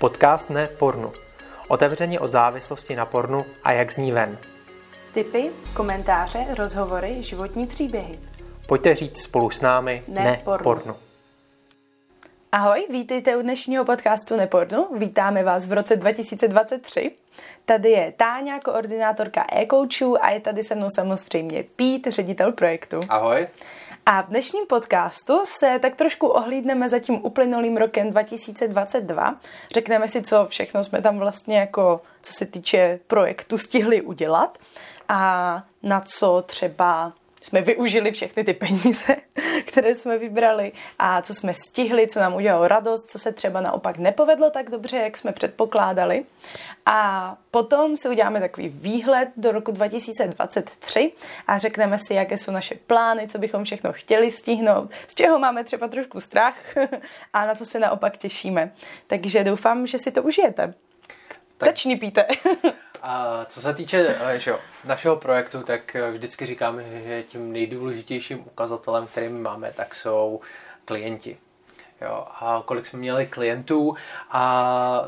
Podcast 0.00 0.50
ne 0.50 0.66
pornu. 0.66 1.12
Otevřeně 1.68 2.20
o 2.20 2.28
závislosti 2.28 2.96
na 2.96 3.06
pornu 3.06 3.46
a 3.64 3.72
jak 3.72 3.92
z 3.92 3.96
ní 3.96 4.12
ven. 4.12 4.38
Tipy, 5.14 5.50
komentáře, 5.74 6.44
rozhovory, 6.58 7.22
životní 7.22 7.66
příběhy. 7.66 8.18
Pojďte 8.66 8.94
říct 8.94 9.22
spolu 9.22 9.50
s 9.50 9.60
námi 9.60 10.02
ne, 10.08 10.24
Ne 10.24 10.30
ne 10.30 10.40
pornu. 10.44 10.64
pornu. 10.64 10.94
Ahoj, 12.52 12.86
vítejte 12.90 13.36
u 13.36 13.42
dnešního 13.42 13.84
podcastu 13.84 14.36
Nepornu. 14.36 14.86
Vítáme 14.98 15.42
vás 15.44 15.66
v 15.66 15.72
roce 15.72 15.96
2023. 15.96 17.10
Tady 17.64 17.90
je 17.90 18.12
Táňa, 18.16 18.60
koordinátorka 18.60 19.44
e-coachů 19.52 20.24
a 20.24 20.30
je 20.30 20.40
tady 20.40 20.64
se 20.64 20.74
mnou 20.74 20.90
samozřejmě 20.90 21.62
Pít, 21.76 22.06
ředitel 22.10 22.52
projektu. 22.52 23.00
Ahoj. 23.08 23.46
A 24.10 24.22
v 24.22 24.26
dnešním 24.26 24.66
podcastu 24.66 25.40
se 25.44 25.78
tak 25.82 25.96
trošku 25.96 26.26
ohlídneme 26.26 26.88
za 26.88 26.98
tím 26.98 27.24
uplynulým 27.24 27.76
rokem 27.76 28.10
2022. 28.10 29.36
Řekneme 29.74 30.08
si, 30.08 30.22
co 30.22 30.46
všechno 30.46 30.84
jsme 30.84 31.02
tam 31.02 31.18
vlastně 31.18 31.58
jako, 31.58 32.00
co 32.22 32.32
se 32.32 32.46
týče 32.46 33.00
projektu, 33.06 33.58
stihli 33.58 34.02
udělat 34.02 34.58
a 35.08 35.62
na 35.82 36.00
co 36.00 36.44
třeba 36.46 37.12
jsme 37.40 37.60
využili 37.60 38.12
všechny 38.12 38.44
ty 38.44 38.54
peníze, 38.54 39.16
které 39.66 39.94
jsme 39.94 40.18
vybrali 40.18 40.72
a 40.98 41.22
co 41.22 41.34
jsme 41.34 41.54
stihli, 41.54 42.08
co 42.08 42.20
nám 42.20 42.34
udělalo 42.34 42.68
radost, 42.68 43.10
co 43.10 43.18
se 43.18 43.32
třeba 43.32 43.60
naopak 43.60 43.98
nepovedlo 43.98 44.50
tak 44.50 44.70
dobře, 44.70 44.96
jak 44.96 45.16
jsme 45.16 45.32
předpokládali. 45.32 46.24
A 46.86 47.36
potom 47.50 47.96
si 47.96 48.08
uděláme 48.08 48.40
takový 48.40 48.68
výhled 48.68 49.28
do 49.36 49.52
roku 49.52 49.72
2023 49.72 51.12
a 51.46 51.58
řekneme 51.58 51.98
si, 51.98 52.14
jaké 52.14 52.38
jsou 52.38 52.52
naše 52.52 52.74
plány, 52.86 53.28
co 53.28 53.38
bychom 53.38 53.64
všechno 53.64 53.92
chtěli 53.92 54.30
stihnout, 54.30 54.90
z 55.08 55.14
čeho 55.14 55.38
máme 55.38 55.64
třeba 55.64 55.88
trošku 55.88 56.20
strach 56.20 56.54
a 57.32 57.46
na 57.46 57.54
co 57.54 57.66
se 57.66 57.78
naopak 57.78 58.16
těšíme. 58.16 58.72
Takže 59.06 59.44
doufám, 59.44 59.86
že 59.86 59.98
si 59.98 60.10
to 60.10 60.22
užijete. 60.22 60.74
Tak- 61.58 61.68
Začni, 61.68 61.96
Píte. 61.96 62.26
A 63.02 63.44
co 63.48 63.60
se 63.60 63.74
týče 63.74 64.16
eh, 64.20 64.38
že 64.38 64.50
jo, 64.50 64.58
našeho 64.84 65.16
projektu, 65.16 65.62
tak 65.62 65.96
eh, 65.96 66.10
vždycky 66.10 66.46
říkáme, 66.46 66.84
že 67.04 67.22
tím 67.22 67.52
nejdůležitějším 67.52 68.40
ukazatelem, 68.46 69.06
který 69.06 69.28
my 69.28 69.38
máme, 69.38 69.72
tak 69.72 69.94
jsou 69.94 70.40
klienti. 70.84 71.38
Jo, 72.00 72.26
a 72.30 72.62
kolik 72.64 72.86
jsme 72.86 72.98
měli 72.98 73.26
klientů 73.26 73.96
a 74.30 75.04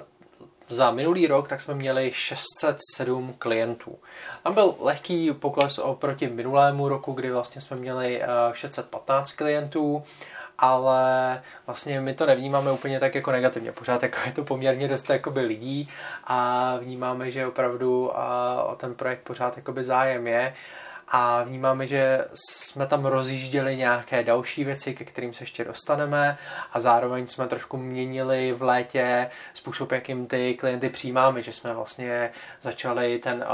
za 0.68 0.90
minulý 0.90 1.26
rok 1.26 1.48
tak 1.48 1.60
jsme 1.60 1.74
měli 1.74 2.10
607 2.14 3.34
klientů. 3.38 3.98
Tam 4.42 4.54
byl 4.54 4.74
lehký 4.80 5.32
pokles 5.32 5.78
oproti 5.78 6.28
minulému 6.28 6.88
roku, 6.88 7.12
kdy 7.12 7.30
vlastně 7.30 7.60
jsme 7.60 7.76
měli 7.76 8.22
eh, 8.22 8.26
615 8.52 9.32
klientů, 9.32 10.04
ale 10.60 11.42
vlastně 11.66 12.00
my 12.00 12.14
to 12.14 12.26
nevnímáme 12.26 12.72
úplně 12.72 13.00
tak 13.00 13.14
jako 13.14 13.32
negativně. 13.32 13.72
Pořád 13.72 14.02
jako 14.02 14.18
je 14.26 14.32
to 14.32 14.44
poměrně 14.44 14.88
dost 14.88 15.10
jakoby 15.10 15.40
lidí 15.40 15.88
a 16.24 16.76
vnímáme, 16.80 17.30
že 17.30 17.46
opravdu 17.46 18.18
a, 18.18 18.62
o 18.64 18.76
ten 18.76 18.94
projekt 18.94 19.22
pořád 19.22 19.56
jakoby 19.56 19.84
zájem 19.84 20.26
je 20.26 20.54
a 21.10 21.42
vnímáme, 21.42 21.86
že 21.86 22.24
jsme 22.34 22.86
tam 22.86 23.04
rozjížděli 23.04 23.76
nějaké 23.76 24.24
další 24.24 24.64
věci, 24.64 24.94
ke 24.94 25.04
kterým 25.04 25.34
se 25.34 25.42
ještě 25.42 25.64
dostaneme 25.64 26.38
a 26.72 26.80
zároveň 26.80 27.26
jsme 27.26 27.48
trošku 27.48 27.76
měnili 27.76 28.52
v 28.52 28.62
létě 28.62 29.30
způsob, 29.54 29.92
jakým 29.92 30.26
ty 30.26 30.54
klienty 30.54 30.88
přijímáme, 30.88 31.42
že 31.42 31.52
jsme 31.52 31.74
vlastně 31.74 32.30
začali 32.62 33.18
ten 33.18 33.44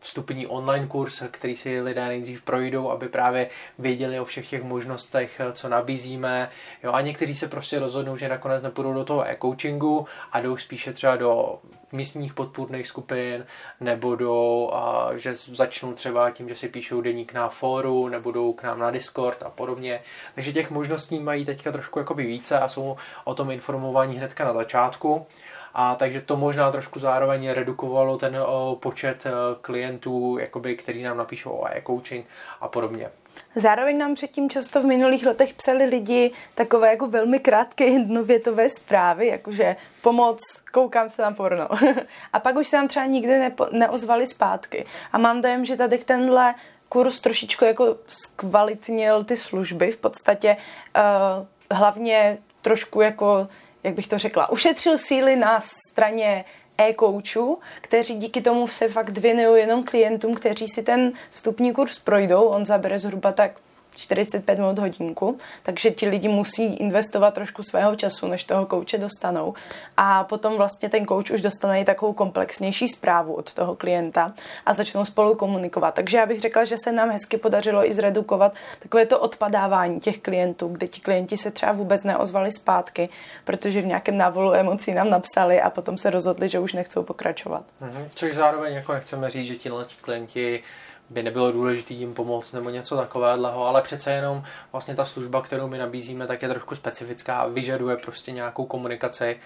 vstupní 0.00 0.46
online 0.46 0.86
kurz, 0.86 1.22
který 1.30 1.56
si 1.56 1.80
lidé 1.80 2.08
nejdřív 2.08 2.42
projdou, 2.42 2.90
aby 2.90 3.08
právě 3.08 3.50
věděli 3.78 4.20
o 4.20 4.24
všech 4.24 4.50
těch 4.50 4.62
možnostech, 4.62 5.40
co 5.52 5.68
nabízíme. 5.68 6.50
Jo, 6.82 6.92
a 6.92 7.00
někteří 7.00 7.34
se 7.34 7.48
prostě 7.48 7.78
rozhodnou, 7.78 8.16
že 8.16 8.28
nakonec 8.28 8.62
nepůjdou 8.62 8.94
do 8.94 9.04
toho 9.04 9.28
e-coachingu 9.28 10.06
a 10.32 10.40
jdou 10.40 10.56
spíše 10.56 10.92
třeba 10.92 11.16
do 11.16 11.58
místních 11.94 12.34
podpůrných 12.34 12.86
skupin, 12.86 13.46
nebo 13.80 14.16
do, 14.16 14.70
a, 14.74 15.10
že 15.16 15.34
začnou 15.34 15.92
třeba 15.92 16.30
tím, 16.30 16.48
že 16.48 16.54
si 16.54 16.68
píšou 16.68 17.00
deník 17.00 17.32
na 17.32 17.48
fóru, 17.48 18.08
nebo 18.08 18.32
jdou 18.32 18.52
k 18.52 18.62
nám 18.62 18.78
na 18.78 18.90
Discord 18.90 19.42
a 19.42 19.50
podobně. 19.50 20.00
Takže 20.34 20.52
těch 20.52 20.70
možností 20.70 21.18
mají 21.18 21.44
teďka 21.44 21.72
trošku 21.72 21.98
jakoby 21.98 22.26
více 22.26 22.58
a 22.60 22.68
jsou 22.68 22.96
o 23.24 23.34
tom 23.34 23.50
informovaní 23.50 24.16
hnedka 24.16 24.44
na 24.44 24.52
začátku. 24.52 25.26
A 25.74 25.94
takže 25.94 26.20
to 26.20 26.36
možná 26.36 26.72
trošku 26.72 27.00
zároveň 27.00 27.50
redukovalo 27.50 28.18
ten 28.18 28.36
o, 28.46 28.78
počet 28.80 29.26
o, 29.26 29.30
klientů, 29.60 30.38
jakoby, 30.40 30.76
který 30.76 31.02
nám 31.02 31.16
napíšou 31.16 31.50
o 31.50 31.66
e-coaching 31.66 32.26
a 32.60 32.68
podobně. 32.68 33.10
Zároveň 33.56 33.98
nám 33.98 34.14
předtím 34.14 34.50
často 34.50 34.82
v 34.82 34.84
minulých 34.84 35.26
letech 35.26 35.54
psali 35.54 35.84
lidi 35.84 36.30
takové 36.54 36.90
jako 36.90 37.06
velmi 37.06 37.38
krátké 37.38 37.84
jednovětové 37.84 38.70
zprávy, 38.70 39.26
jakože 39.26 39.76
pomoc, 40.02 40.40
koukám 40.72 41.10
se 41.10 41.22
na 41.22 41.32
porno. 41.32 41.68
a 42.32 42.40
pak 42.40 42.56
už 42.56 42.68
se 42.68 42.76
nám 42.76 42.88
třeba 42.88 43.06
nikdy 43.06 43.38
nepo, 43.38 43.66
neozvali 43.72 44.26
zpátky. 44.26 44.86
A 45.12 45.18
mám 45.18 45.40
dojem, 45.40 45.64
že 45.64 45.76
tady 45.76 45.98
tenhle 45.98 46.54
kurz 46.88 47.20
trošičku 47.20 47.64
jako 47.64 47.96
zkvalitnil 48.08 49.24
ty 49.24 49.36
služby. 49.36 49.92
V 49.92 49.96
podstatě 49.96 50.56
uh, 50.56 51.46
hlavně 51.70 52.38
trošku 52.62 53.00
jako, 53.00 53.48
jak 53.82 53.94
bych 53.94 54.08
to 54.08 54.18
řekla, 54.18 54.50
ušetřil 54.50 54.98
síly 54.98 55.36
na 55.36 55.60
straně 55.60 56.44
e-coachů, 56.78 57.58
kteří 57.80 58.14
díky 58.14 58.40
tomu 58.40 58.68
se 58.68 58.88
fakt 58.88 59.18
věnují 59.18 59.60
jenom 59.60 59.84
klientům, 59.84 60.34
kteří 60.34 60.68
si 60.68 60.82
ten 60.82 61.12
vstupní 61.30 61.72
kurz 61.72 61.98
projdou. 61.98 62.42
On 62.42 62.66
zabere 62.66 62.98
zhruba 62.98 63.32
tak 63.32 63.52
45 63.96 64.58
minut 64.58 64.78
hodinku, 64.78 65.38
takže 65.62 65.90
ti 65.90 66.08
lidi 66.08 66.28
musí 66.28 66.74
investovat 66.74 67.34
trošku 67.34 67.62
svého 67.62 67.96
času, 67.96 68.28
než 68.28 68.44
toho 68.44 68.66
kouče 68.66 68.98
dostanou. 68.98 69.54
A 69.96 70.24
potom 70.24 70.56
vlastně 70.56 70.88
ten 70.88 71.04
kouč 71.04 71.30
už 71.30 71.40
dostane 71.40 71.80
i 71.80 71.84
takovou 71.84 72.12
komplexnější 72.12 72.88
zprávu 72.88 73.34
od 73.34 73.54
toho 73.54 73.76
klienta 73.76 74.32
a 74.66 74.72
začnou 74.72 75.04
spolu 75.04 75.34
komunikovat. 75.34 75.94
Takže 75.94 76.16
já 76.16 76.26
bych 76.26 76.40
řekla, 76.40 76.64
že 76.64 76.76
se 76.84 76.92
nám 76.92 77.10
hezky 77.10 77.36
podařilo 77.36 77.88
i 77.88 77.92
zredukovat 77.92 78.54
takové 78.78 79.06
to 79.06 79.20
odpadávání 79.20 80.00
těch 80.00 80.18
klientů, 80.18 80.68
kde 80.68 80.88
ti 80.88 81.00
klienti 81.00 81.36
se 81.36 81.50
třeba 81.50 81.72
vůbec 81.72 82.02
neozvali 82.02 82.52
zpátky, 82.52 83.08
protože 83.44 83.82
v 83.82 83.86
nějakém 83.86 84.18
návolu 84.18 84.54
emocí 84.54 84.94
nám 84.94 85.10
napsali 85.10 85.60
a 85.60 85.70
potom 85.70 85.98
se 85.98 86.10
rozhodli, 86.10 86.48
že 86.48 86.58
už 86.58 86.72
nechcou 86.72 87.02
pokračovat. 87.02 87.64
Mhm. 87.80 88.06
Což 88.10 88.34
zároveň 88.34 88.74
jako 88.74 88.92
nechceme 88.92 89.30
říct, 89.30 89.46
že 89.46 89.56
ti 89.56 89.70
klienti 90.02 90.62
by 91.10 91.22
nebylo 91.22 91.52
důležité 91.52 91.94
jim 91.94 92.14
pomoct 92.14 92.52
nebo 92.52 92.70
něco 92.70 92.96
takového, 92.96 93.66
ale 93.66 93.82
přece 93.82 94.12
jenom 94.12 94.42
vlastně 94.72 94.94
ta 94.94 95.04
služba, 95.04 95.42
kterou 95.42 95.68
my 95.68 95.78
nabízíme, 95.78 96.26
tak 96.26 96.42
je 96.42 96.48
trošku 96.48 96.74
specifická 96.74 97.46
vyžaduje 97.46 97.96
prostě 97.96 98.32
nějakou 98.32 98.66
komunikaci 98.66 99.40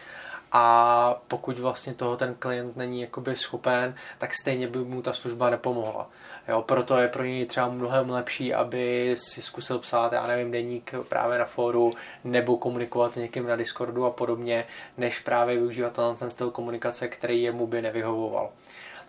a 0.53 1.21
pokud 1.29 1.59
vlastně 1.59 1.95
toho 1.95 2.17
ten 2.17 2.35
klient 2.39 2.77
není 2.77 3.01
jakoby 3.01 3.37
schopen, 3.37 3.95
tak 4.19 4.35
stejně 4.35 4.69
by 4.69 4.79
mu 4.79 5.03
ta 5.03 5.13
služba 5.13 5.51
nepomohla. 5.51 6.11
Jo, 6.49 6.63
proto 6.63 6.97
je 6.97 7.09
pro 7.09 7.25
něj 7.25 7.47
třeba 7.47 7.69
mnohem 7.69 8.11
lepší, 8.11 8.55
aby 8.55 9.15
si 9.19 9.43
zkusil 9.43 9.79
psát, 9.79 10.13
já 10.13 10.27
nevím, 10.27 10.51
deník 10.51 10.95
právě 11.09 11.39
na 11.39 11.45
fóru 11.45 11.95
nebo 12.25 12.57
komunikovat 12.57 13.15
s 13.15 13.17
někým 13.17 13.47
na 13.47 13.57
Discordu 13.57 14.05
a 14.05 14.11
podobně, 14.11 14.65
než 14.97 15.19
právě 15.19 15.57
využívat 15.57 15.99
ten 16.19 16.31
styl 16.31 16.51
komunikace, 16.51 17.09
který 17.09 17.43
jemu 17.43 17.67
by 17.67 17.83
nevyhovoval. 17.83 18.51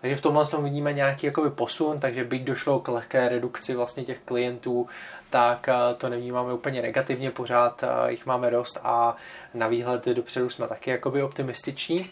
Takže 0.00 0.16
v 0.16 0.20
tomhle 0.20 0.46
tom 0.46 0.64
vidíme 0.64 0.92
nějaký 0.92 1.26
jakoby 1.26 1.50
posun, 1.50 2.00
takže 2.00 2.24
byť 2.24 2.42
došlo 2.42 2.80
k 2.80 2.88
lehké 2.88 3.28
redukci 3.28 3.74
vlastně 3.74 4.04
těch 4.04 4.18
klientů, 4.24 4.88
tak 5.30 5.68
eh, 5.68 5.94
to 5.94 6.08
nevnímáme 6.08 6.52
úplně 6.52 6.82
negativně, 6.82 7.30
pořád 7.30 7.82
eh, 7.82 8.10
jich 8.10 8.26
máme 8.26 8.50
dost 8.50 8.80
a 8.82 9.16
na 9.54 9.66
výhled 9.68 10.06
dopředu 10.06 10.50
jsme 10.50 10.68
taky 10.68 10.90
jakoby 10.90 11.22
optimističní. 11.22 12.10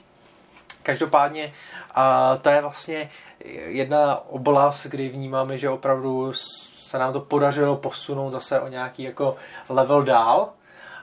Každopádně 0.82 1.52
a 1.94 2.36
to 2.36 2.48
je 2.48 2.60
vlastně 2.60 3.10
jedna 3.66 4.28
oblast, 4.28 4.86
kdy 4.86 5.08
vnímáme, 5.08 5.58
že 5.58 5.70
opravdu 5.70 6.32
se 6.76 6.98
nám 6.98 7.12
to 7.12 7.20
podařilo 7.20 7.76
posunout 7.76 8.30
zase 8.30 8.60
o 8.60 8.68
nějaký 8.68 9.02
jako 9.02 9.36
level 9.68 10.02
dál, 10.02 10.52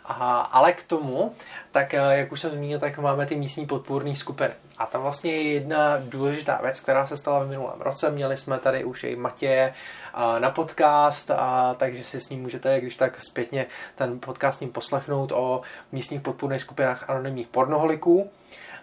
a, 0.07 0.39
ale 0.39 0.73
k 0.73 0.83
tomu, 0.83 1.35
tak 1.71 1.93
eh, 1.93 2.17
jak 2.17 2.31
už 2.31 2.39
jsem 2.39 2.51
zmínil, 2.51 2.79
tak 2.79 2.97
máme 2.97 3.25
ty 3.25 3.35
místní 3.35 3.65
podpůrné 3.65 4.15
skupiny. 4.15 4.53
A 4.77 4.85
tam 4.85 5.01
vlastně 5.01 5.31
je 5.31 5.53
jedna 5.53 5.97
důležitá 5.99 6.59
věc, 6.63 6.79
která 6.79 7.07
se 7.07 7.17
stala 7.17 7.43
v 7.43 7.47
minulém 7.47 7.81
roce. 7.81 8.11
Měli 8.11 8.37
jsme 8.37 8.59
tady 8.59 8.83
už 8.83 9.03
i 9.03 9.15
Matěje 9.15 9.73
a, 10.13 10.39
na 10.39 10.51
podcast, 10.51 11.31
a, 11.31 11.75
takže 11.77 12.03
si 12.03 12.19
s 12.19 12.29
ním 12.29 12.41
můžete, 12.41 12.81
když 12.81 12.97
tak 12.97 13.21
zpětně 13.21 13.65
ten 13.95 14.19
podcast 14.19 14.57
s 14.57 14.61
ním 14.61 14.71
poslechnout 14.71 15.31
o 15.31 15.61
místních 15.91 16.21
podpůrných 16.21 16.61
skupinách 16.61 17.09
anonymních 17.09 17.47
pornoholiků, 17.47 18.31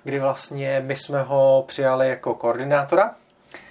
kdy 0.04 0.19
vlastně 0.19 0.82
my 0.86 0.96
jsme 0.96 1.22
ho 1.22 1.64
přijali 1.69 2.08
jako 2.08 2.34
koordinátora 2.34 3.14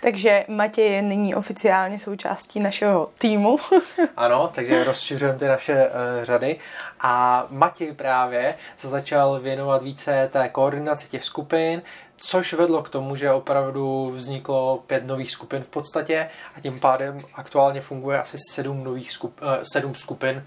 Takže 0.01 0.45
Matěj 0.48 0.92
je 0.92 1.01
nyní 1.01 1.36
oficiálně 1.36 2.00
součástí 2.00 2.60
našeho 2.60 3.10
týmu. 3.18 3.57
Ano, 4.18 4.51
takže 4.56 4.83
rozšiřujeme 4.83 5.39
ty 5.39 5.45
naše 5.45 5.74
uh, 5.74 6.24
řady. 6.24 6.60
A 7.00 7.45
Matěj 7.50 7.94
právě 7.94 8.56
se 8.78 8.88
začal 8.88 9.39
věnovat 9.39 9.83
více 9.83 10.30
té 10.33 10.50
koordinaci 10.50 11.07
těch 11.07 11.24
skupin, 11.24 11.81
což 12.18 12.54
vedlo 12.54 12.83
k 12.83 12.89
tomu, 12.89 13.16
že 13.16 13.31
opravdu 13.31 14.13
vzniklo 14.16 14.83
pět 14.88 15.06
nových 15.06 15.31
skupin 15.31 15.63
v 15.63 15.69
podstatě 15.69 16.30
a 16.56 16.60
tím 16.60 16.80
pádem 16.80 17.18
aktuálně 17.34 17.81
funguje 17.81 18.22
asi 18.22 18.38
sedm 18.51 18.84
nových 18.84 19.12
skup, 19.12 19.42
uh, 19.42 19.48
sedm 19.74 19.95
skupin 19.95 20.45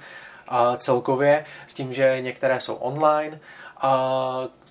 a 0.48 0.76
celkově, 0.76 1.44
s 1.66 1.74
tím, 1.74 1.92
že 1.92 2.20
některé 2.20 2.60
jsou 2.60 2.74
online, 2.74 3.40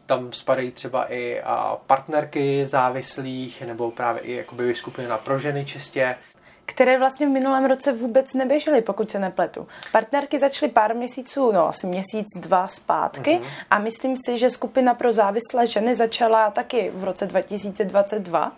tam 0.05 0.31
spadají 0.31 0.71
třeba 0.71 1.13
i 1.13 1.41
partnerky 1.87 2.65
závislých, 2.67 3.61
nebo 3.61 3.91
právě 3.91 4.21
i 4.21 4.33
jakoby 4.35 4.75
skupina 4.75 5.17
pro 5.17 5.39
ženy 5.39 5.65
čistě 5.65 6.15
které 6.65 6.99
vlastně 6.99 7.27
v 7.27 7.29
minulém 7.29 7.65
roce 7.65 7.93
vůbec 7.93 8.33
neběžely, 8.33 8.81
pokud 8.81 9.11
se 9.11 9.19
nepletu. 9.19 9.67
Partnerky 9.91 10.39
začaly 10.39 10.71
pár 10.71 10.95
měsíců, 10.95 11.51
no 11.51 11.67
asi 11.69 11.87
měsíc, 11.87 12.25
dva 12.39 12.67
zpátky 12.67 13.31
uh-huh. 13.31 13.65
a 13.69 13.79
myslím 13.79 14.15
si, 14.25 14.37
že 14.37 14.49
skupina 14.49 14.93
pro 14.93 15.11
závislé 15.13 15.67
ženy 15.67 15.95
začala 15.95 16.51
taky 16.51 16.91
v 16.95 17.03
roce 17.03 17.25
2022, 17.25 18.51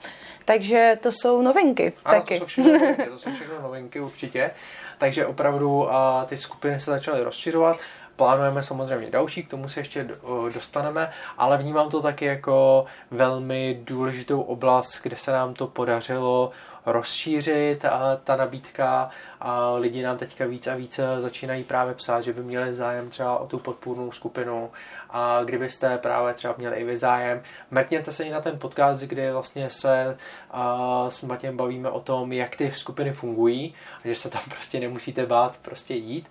takže 0.45 0.97
to 1.01 1.11
jsou 1.11 1.41
novinky. 1.41 1.93
Ano, 2.05 2.19
taky. 2.19 2.39
to 2.39 2.39
jsou 2.39 2.45
všechno 2.45 2.73
novinky, 2.73 3.05
to 3.05 3.19
jsou 3.19 3.31
všechno 3.31 3.61
novinky 3.61 3.99
určitě. 3.99 4.51
Takže 4.97 5.25
opravdu 5.25 5.93
a, 5.93 6.25
ty 6.25 6.37
skupiny 6.37 6.79
se 6.79 6.91
začaly 6.91 7.23
rozšiřovat. 7.23 7.77
Plánujeme 8.15 8.63
samozřejmě 8.63 9.11
další, 9.11 9.43
k 9.43 9.49
tomu 9.49 9.69
se 9.69 9.79
ještě 9.79 10.07
dostaneme, 10.53 11.11
ale 11.37 11.57
vnímám 11.57 11.89
to 11.89 12.01
taky 12.01 12.25
jako 12.25 12.85
velmi 13.11 13.79
důležitou 13.83 14.41
oblast, 14.41 14.99
kde 15.03 15.17
se 15.17 15.31
nám 15.31 15.53
to 15.53 15.67
podařilo 15.67 16.51
rozšířit 16.85 17.85
a 17.85 18.19
ta 18.23 18.35
nabídka 18.35 19.09
a 19.41 19.71
lidi 19.71 20.03
nám 20.03 20.17
teďka 20.17 20.45
víc 20.45 20.67
a 20.67 20.75
víc 20.75 20.99
začínají 21.19 21.63
právě 21.63 21.93
psát, 21.93 22.21
že 22.21 22.33
by 22.33 22.43
měli 22.43 22.75
zájem 22.75 23.09
třeba 23.09 23.37
o 23.37 23.47
tu 23.47 23.59
podpůrnou 23.59 24.11
skupinu 24.11 24.71
a 25.09 25.43
kdybyste 25.43 25.97
právě 25.97 26.33
třeba 26.33 26.55
měli 26.57 26.77
i 26.77 26.83
vy 26.83 26.97
zájem, 26.97 27.41
mrkněte 27.71 28.11
se 28.11 28.23
i 28.23 28.29
na 28.29 28.41
ten 28.41 28.59
podcast, 28.59 29.03
kde 29.03 29.33
vlastně 29.33 29.69
se 29.69 30.17
a, 30.51 31.09
s 31.09 31.21
Matějem 31.21 31.57
bavíme 31.57 31.89
o 31.89 31.99
tom, 31.99 32.31
jak 32.31 32.55
ty 32.55 32.71
skupiny 32.71 33.13
fungují, 33.13 33.73
že 34.05 34.15
se 34.15 34.29
tam 34.29 34.41
prostě 34.49 34.79
nemusíte 34.79 35.25
bát 35.25 35.59
prostě 35.61 35.93
jít. 35.93 36.27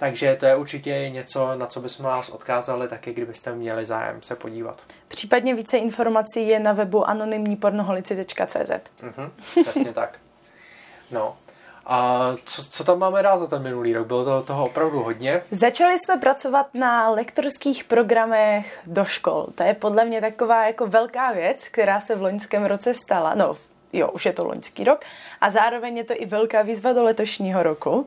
Takže 0.00 0.36
to 0.40 0.46
je 0.46 0.56
určitě 0.56 1.10
něco, 1.10 1.54
na 1.54 1.66
co 1.66 1.80
bychom 1.80 2.04
vás 2.06 2.28
odkázali 2.28 2.88
taky, 2.88 3.12
kdybyste 3.12 3.52
měli 3.52 3.84
zájem 3.84 4.22
se 4.22 4.36
podívat. 4.36 4.78
Případně 5.08 5.54
více 5.54 5.78
informací 5.78 6.48
je 6.48 6.60
na 6.60 6.72
webu 6.72 7.08
anonymnípornoholici.cz 7.08 8.70
Mhm, 9.02 9.30
přesně 9.62 9.92
tak. 9.92 10.18
No, 11.10 11.36
a 11.86 12.30
co, 12.44 12.64
co 12.64 12.84
tam 12.84 12.98
máme 12.98 13.22
dál 13.22 13.38
za 13.38 13.46
ten 13.46 13.62
minulý 13.62 13.94
rok? 13.94 14.06
Bylo 14.06 14.24
to 14.24 14.42
toho 14.42 14.66
opravdu 14.66 15.02
hodně? 15.02 15.42
Začali 15.50 15.98
jsme 15.98 16.16
pracovat 16.16 16.66
na 16.74 17.10
lektorských 17.10 17.84
programech 17.84 18.80
do 18.86 19.04
škol. 19.04 19.46
To 19.54 19.62
je 19.62 19.74
podle 19.74 20.04
mě 20.04 20.20
taková 20.20 20.66
jako 20.66 20.86
velká 20.86 21.32
věc, 21.32 21.68
která 21.68 22.00
se 22.00 22.14
v 22.14 22.22
loňském 22.22 22.64
roce 22.64 22.94
stala. 22.94 23.34
No, 23.34 23.56
jo, 23.92 24.08
už 24.08 24.26
je 24.26 24.32
to 24.32 24.46
loňský 24.46 24.84
rok. 24.84 25.00
A 25.40 25.50
zároveň 25.50 25.96
je 25.96 26.04
to 26.04 26.14
i 26.16 26.26
velká 26.26 26.62
výzva 26.62 26.92
do 26.92 27.04
letošního 27.04 27.62
roku. 27.62 28.06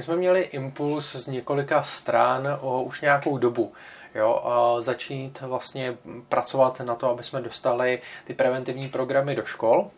My 0.00 0.04
jsme 0.04 0.16
měli 0.16 0.40
impuls 0.40 1.12
z 1.12 1.26
několika 1.26 1.82
stran 1.82 2.58
o 2.60 2.82
už 2.82 3.00
nějakou 3.00 3.38
dobu. 3.38 3.72
Jo, 4.14 4.42
a 4.44 4.80
začít 4.80 5.40
vlastně 5.40 5.96
pracovat 6.28 6.80
na 6.80 6.94
to, 6.94 7.10
aby 7.10 7.22
jsme 7.22 7.40
dostali 7.40 8.02
ty 8.24 8.34
preventivní 8.34 8.88
programy 8.88 9.34
do 9.34 9.44
škol. 9.44 9.90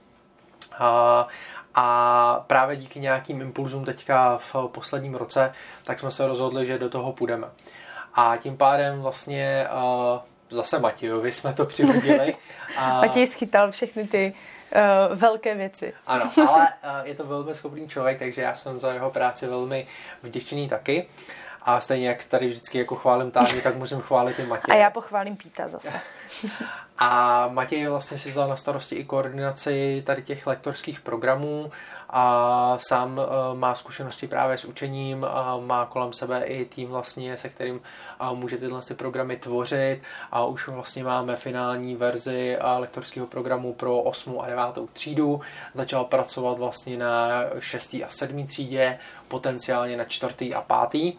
A, 0.78 1.28
a 1.74 2.44
právě 2.46 2.76
díky 2.76 3.00
nějakým 3.00 3.40
impulzům 3.40 3.84
teďka 3.84 4.38
v 4.38 4.68
posledním 4.72 5.14
roce, 5.14 5.52
tak 5.84 6.00
jsme 6.00 6.10
se 6.10 6.26
rozhodli, 6.26 6.66
že 6.66 6.78
do 6.78 6.88
toho 6.88 7.12
půjdeme. 7.12 7.46
A 8.14 8.36
tím 8.36 8.56
pádem 8.56 9.00
vlastně 9.00 9.66
zase 10.50 10.78
Matějovi 10.78 11.32
jsme 11.32 11.52
to 11.52 11.66
přivodili. 11.66 12.36
A... 12.76 13.00
Matěj 13.00 13.26
schytal 13.26 13.70
všechny 13.70 14.08
ty 14.08 14.34
uh, 14.74 15.18
velké 15.18 15.54
věci. 15.54 15.94
Ano, 16.06 16.30
ale 16.36 16.68
uh, 16.84 17.06
je 17.06 17.14
to 17.14 17.26
velmi 17.26 17.54
schopný 17.54 17.88
člověk, 17.88 18.18
takže 18.18 18.42
já 18.42 18.54
jsem 18.54 18.80
za 18.80 18.92
jeho 18.92 19.10
práci 19.10 19.46
velmi 19.46 19.86
vděčný 20.22 20.68
taky. 20.68 21.08
A 21.62 21.80
stejně 21.80 22.08
jak 22.08 22.24
tady 22.24 22.48
vždycky 22.48 22.78
jako 22.78 22.96
chválím 22.96 23.30
Táni, 23.30 23.60
tak 23.62 23.76
musím 23.76 24.00
chválit 24.00 24.38
i 24.38 24.46
Matěje. 24.46 24.78
A 24.78 24.82
já 24.82 24.90
pochválím 24.90 25.36
Píta 25.36 25.68
zase. 25.68 26.00
A 26.98 27.48
Matěj 27.48 27.86
vlastně 27.86 28.18
si 28.18 28.30
vzal 28.30 28.48
na 28.48 28.56
starosti 28.56 28.94
i 28.94 29.04
koordinaci 29.04 30.02
tady 30.06 30.22
těch 30.22 30.46
lektorských 30.46 31.00
programů 31.00 31.72
a 32.10 32.78
sám 32.88 33.18
uh, 33.18 33.58
má 33.58 33.74
zkušenosti 33.74 34.26
právě 34.26 34.58
s 34.58 34.64
učením, 34.64 35.26
má 35.66 35.86
kolem 35.86 36.12
sebe 36.12 36.44
i 36.44 36.64
tým 36.64 36.88
vlastně, 36.88 37.36
se 37.36 37.48
kterým 37.48 37.80
uh, 38.20 38.38
může 38.38 38.58
tyhle 38.58 38.80
ty 38.82 38.94
programy 38.94 39.36
tvořit 39.36 40.00
a 40.32 40.44
už 40.44 40.68
vlastně 40.68 41.04
máme 41.04 41.36
finální 41.36 41.96
verzi 41.96 42.58
uh, 42.60 42.80
lektorského 42.80 43.26
programu 43.26 43.72
pro 43.72 43.98
8. 43.98 44.40
a 44.40 44.46
9. 44.46 44.64
třídu. 44.92 45.40
Začal 45.74 46.04
pracovat 46.04 46.58
vlastně 46.58 46.98
na 46.98 47.28
6. 47.58 47.94
a 47.94 48.08
7. 48.08 48.46
třídě, 48.46 48.98
potenciálně 49.28 49.96
na 49.96 50.04
4. 50.04 50.54
a 50.54 50.88
5. 50.90 51.14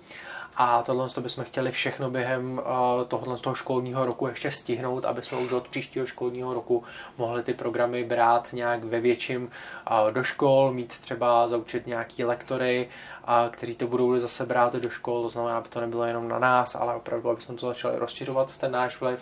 A 0.55 0.81
tohle 0.83 1.09
to 1.09 1.21
bychom 1.21 1.43
chtěli 1.43 1.71
všechno 1.71 2.09
během 2.09 2.53
uh, 2.53 2.63
tohoto 3.07 3.37
toho 3.37 3.55
školního 3.55 4.05
roku 4.05 4.27
ještě 4.27 4.51
stihnout, 4.51 5.05
aby 5.05 5.21
jsme 5.21 5.37
už 5.37 5.51
od 5.51 5.67
příštího 5.67 6.05
školního 6.05 6.53
roku 6.53 6.83
mohli 7.17 7.43
ty 7.43 7.53
programy 7.53 8.03
brát 8.03 8.53
nějak 8.53 8.83
ve 8.83 8.99
větším 8.99 9.43
uh, 9.43 10.11
do 10.11 10.23
škol, 10.23 10.73
mít 10.73 10.99
třeba 10.99 11.47
zaučit 11.47 11.87
nějaký 11.87 12.23
lektory, 12.23 12.89
uh, 13.27 13.51
kteří 13.51 13.75
to 13.75 13.87
budou 13.87 14.19
zase 14.19 14.45
brát 14.45 14.73
do 14.73 14.89
škol, 14.89 15.21
to 15.21 15.29
znamená, 15.29 15.57
aby 15.57 15.69
to 15.69 15.81
nebylo 15.81 16.03
jenom 16.03 16.27
na 16.27 16.39
nás, 16.39 16.75
ale 16.75 16.95
opravdu, 16.95 17.29
aby 17.29 17.41
jsme 17.41 17.55
to 17.55 17.67
začali 17.67 17.99
rozšiřovat, 17.99 18.57
ten 18.57 18.71
náš 18.71 19.01
vliv. 19.01 19.19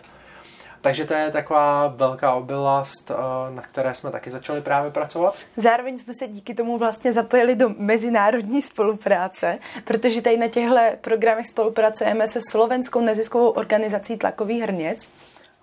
Takže 0.82 1.06
to 1.06 1.14
je 1.14 1.32
taková 1.32 1.88
velká 1.88 2.34
oblast, 2.34 3.12
eh, 3.12 3.16
na 3.56 3.62
které 3.62 3.94
jsme 3.94 4.12
taky 4.12 4.32
začali 4.32 4.62
právě 4.62 4.92
pracovat. 4.92 5.36
Zároveň 5.58 5.98
jsme 5.98 6.14
se 6.14 6.28
díky 6.28 6.54
tomu 6.54 6.78
vlastně 6.78 7.14
zapojili 7.14 7.56
do 7.56 7.70
mezinárodní 7.78 8.62
spolupráce, 8.62 9.60
protože 9.84 10.22
tady 10.22 10.38
na 10.38 10.48
těchto 10.48 10.80
programech 11.02 11.48
spolupracujeme 11.48 12.28
se 12.28 12.40
slovenskou 12.50 13.02
neziskovou 13.02 13.50
organizací 13.50 14.18
Tlakový 14.18 14.62
hrněc. 14.62 15.10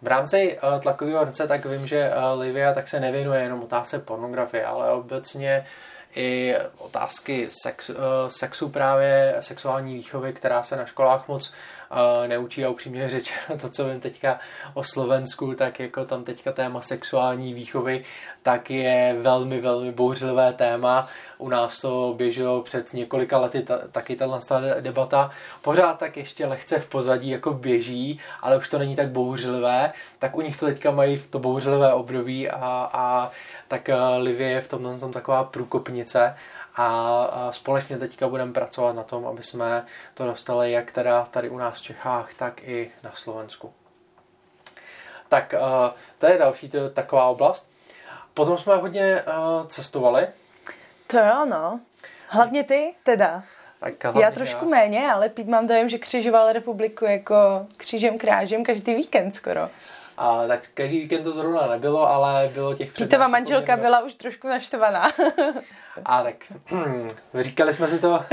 V 0.03 0.07
rámci 0.07 0.59
uh, 0.63 0.81
tlakového 0.81 1.21
hrnce 1.21 1.47
tak 1.47 1.67
vím, 1.67 1.87
že 1.87 2.11
uh, 2.11 2.41
Livia 2.41 2.75
tak 2.75 2.89
se 2.89 3.01
nevěnuje 3.01 3.41
jenom 3.41 3.63
otázce 3.63 3.99
pornografie, 3.99 4.65
ale 4.65 4.93
obecně 4.93 5.67
i 6.15 6.55
otázky 6.79 7.49
sex, 7.63 7.91
uh, 7.91 7.97
sexu 8.29 8.69
právě, 8.69 9.37
sexuální 9.41 9.95
výchovy, 9.95 10.33
která 10.33 10.63
se 10.63 10.77
na 10.77 10.87
školách 10.87 11.29
moc 11.29 11.53
neučí 12.27 12.65
a 12.65 12.69
upřímně 12.69 13.11
řečeno 13.11 13.59
to, 13.61 13.69
co 13.69 13.89
vím 13.89 14.01
teďka 14.01 14.39
o 14.75 14.85
Slovensku, 14.85 15.55
tak 15.55 15.81
jako 15.81 16.05
tam 16.05 16.25
teďka 16.25 16.53
téma 16.53 16.83
sexuální 16.83 17.55
výchovy, 17.55 18.05
tak 18.43 18.71
je 18.71 19.17
velmi, 19.21 19.61
velmi 19.61 19.93
bouřlivé 19.93 20.53
téma. 20.53 21.09
U 21.39 21.49
nás 21.49 21.81
to 21.81 22.15
běželo 22.17 22.63
před 22.63 22.93
několika 22.93 23.39
lety 23.39 23.63
ta, 23.63 23.79
taky 23.93 24.17
tato 24.17 24.41
debata. 24.81 25.31
Pořád 25.63 25.99
tak 25.99 26.17
ještě 26.17 26.47
lehce 26.47 26.79
v 26.79 26.89
pozadí 26.89 27.31
jako 27.31 27.53
běží, 27.53 28.21
ale 28.43 28.57
už 28.57 28.69
to 28.69 28.79
není 28.79 28.97
tak 28.97 29.09
bouřlivé. 29.09 29.93
Tak 30.19 30.37
u 30.37 30.41
nich 30.41 30.57
to 30.57 30.67
teďka 30.67 30.91
mají 30.91 31.17
v 31.17 31.27
to 31.27 31.39
bouřlivé 31.39 31.93
období 31.93 32.51
a, 32.51 32.91
a 32.93 33.31
tak 33.69 33.91
Livie 34.19 34.51
je 34.51 34.61
v 34.61 34.69
tomhle 34.69 34.99
tom 34.99 35.13
taková 35.13 35.45
průkopnice 35.45 36.35
a 36.79 37.49
společně 37.51 37.99
teďka 37.99 38.29
budeme 38.29 38.53
pracovat 38.53 38.97
na 38.97 39.03
tom, 39.03 39.27
aby 39.27 39.43
jsme 39.43 39.87
to 40.15 40.27
dostali 40.27 40.73
jak 40.73 40.93
teda 40.93 41.25
tady 41.31 41.49
u 41.49 41.59
nás 41.59 41.79
v 41.79 41.83
Čechách, 41.83 42.35
tak 42.35 42.63
i 42.63 42.91
na 43.03 43.11
Slovensku. 43.15 43.73
Tak 45.29 45.55
to 46.19 46.27
je 46.27 46.39
další 46.39 46.69
to, 46.69 46.91
taková 46.91 47.27
oblast. 47.27 47.71
Potom 48.35 48.59
jsme 48.59 48.77
hodně 48.77 49.23
cestovali. 49.67 50.27
To 51.07 51.19
jo, 51.19 51.47
no. 51.47 51.81
Hlavně 52.29 52.65
ty 52.65 52.95
teda. 53.03 53.43
Tak 53.81 54.05
hlavně 54.05 54.25
já 54.25 54.31
trošku 54.31 54.65
já. 54.65 54.71
méně, 54.71 55.13
ale 55.13 55.29
Pít 55.29 55.49
mám 55.49 55.67
dojem, 55.67 55.89
že 55.89 55.99
křižoval 55.99 56.53
republiku 56.53 57.05
jako 57.05 57.67
křížem 57.77 58.19
krážem 58.19 58.65
každý 58.65 58.95
víkend 58.95 59.33
skoro. 59.33 59.71
A 60.19 60.47
tak 60.47 60.61
každý 60.75 61.01
víkend 61.01 61.23
to 61.23 61.33
zrovna 61.33 61.67
nebylo, 61.67 62.09
ale 62.09 62.51
bylo 62.55 62.75
těch 62.75 62.93
Pítova 62.93 63.29
manželka 63.29 63.77
byla 63.77 64.01
už 64.01 64.15
trošku 64.15 64.49
naštvaná. 64.49 65.11
A 66.05 66.23
tak 66.23 66.35
říkali 67.41 67.75
jsme 67.75 67.89
si 67.89 67.99
to. 67.99 68.25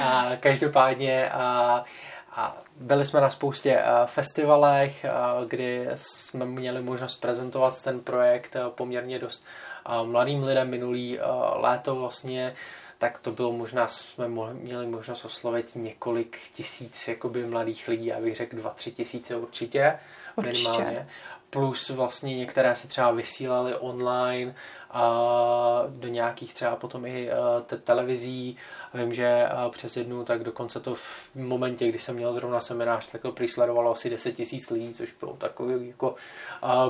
A 0.00 0.30
každopádně 0.40 1.30
a, 1.30 1.84
a 2.32 2.56
byli 2.76 3.06
jsme 3.06 3.20
na 3.20 3.30
spoustě 3.30 3.82
festivalech, 4.06 5.06
kdy 5.48 5.88
jsme 5.94 6.44
měli 6.46 6.82
možnost 6.82 7.20
prezentovat 7.20 7.82
ten 7.82 8.00
projekt 8.00 8.56
poměrně 8.68 9.18
dost 9.18 9.46
mladým 10.04 10.44
lidem 10.44 10.70
minulý 10.70 11.18
léto 11.54 11.94
vlastně 11.94 12.54
tak 13.00 13.18
to 13.18 13.32
bylo 13.32 13.52
možná, 13.52 13.88
jsme 13.88 14.28
měli 14.52 14.86
možnost 14.86 15.24
oslovit 15.24 15.72
několik 15.74 16.38
tisíc 16.52 17.08
jakoby 17.08 17.46
mladých 17.46 17.88
lidí, 17.88 18.06
já 18.06 18.20
bych 18.20 18.36
řekl 18.36 18.56
dva, 18.56 18.70
tři 18.70 18.90
tisíce 18.90 19.36
určitě, 19.36 19.98
určitě. 20.36 20.58
minimálně 20.58 21.08
plus 21.50 21.90
vlastně 21.90 22.36
některé 22.36 22.76
se 22.76 22.88
třeba 22.88 23.10
vysílaly 23.10 23.74
online 23.74 24.54
do 25.88 26.08
nějakých 26.08 26.54
třeba 26.54 26.76
potom 26.76 27.06
i 27.06 27.30
te- 27.66 27.76
televizí. 27.76 28.56
Vím, 28.94 29.14
že 29.14 29.48
přes 29.70 29.96
jednu, 29.96 30.24
tak 30.24 30.44
dokonce 30.44 30.80
to 30.80 30.94
v 30.94 31.30
momentě, 31.34 31.88
kdy 31.88 31.98
jsem 31.98 32.16
měl 32.16 32.32
zrovna 32.32 32.60
seminář, 32.60 33.08
tak 33.10 33.22
to 33.22 33.32
přisledovalo 33.32 33.92
asi 33.92 34.10
10 34.10 34.32
tisíc 34.32 34.70
lidí, 34.70 34.94
což 34.94 35.14
bylo 35.20 35.32
takový 35.32 35.88
jako 35.88 36.14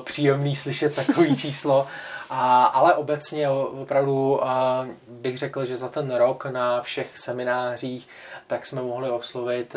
příjemný 0.05 0.57
slyšet 0.57 0.95
takový 0.97 1.37
číslo. 1.41 1.87
A, 2.31 2.65
ale 2.65 2.95
obecně 2.95 3.49
opravdu 3.51 4.41
bych 5.09 5.39
řekl, 5.39 5.67
že 5.67 5.77
za 5.77 5.89
ten 5.89 6.15
rok 6.15 6.47
na 6.47 6.83
všech 6.83 7.19
seminářích 7.19 8.09
tak 8.47 8.67
jsme 8.67 8.83
mohli 8.83 9.11
oslovit 9.11 9.77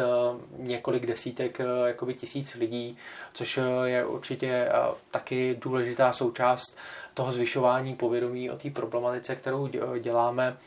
několik 0.58 1.06
desítek 1.06 1.60
jakoby 1.86 2.14
tisíc 2.14 2.56
lidí, 2.56 2.98
což 3.34 3.60
je 3.84 4.06
určitě 4.06 4.70
taky 5.12 5.58
důležitá 5.62 6.14
součást 6.14 6.78
toho 7.14 7.32
zvyšování 7.32 7.96
povědomí 7.96 8.52
o 8.52 8.58
té 8.58 8.70
problematice, 8.70 9.36
kterou 9.36 9.68
děláme 10.00 10.58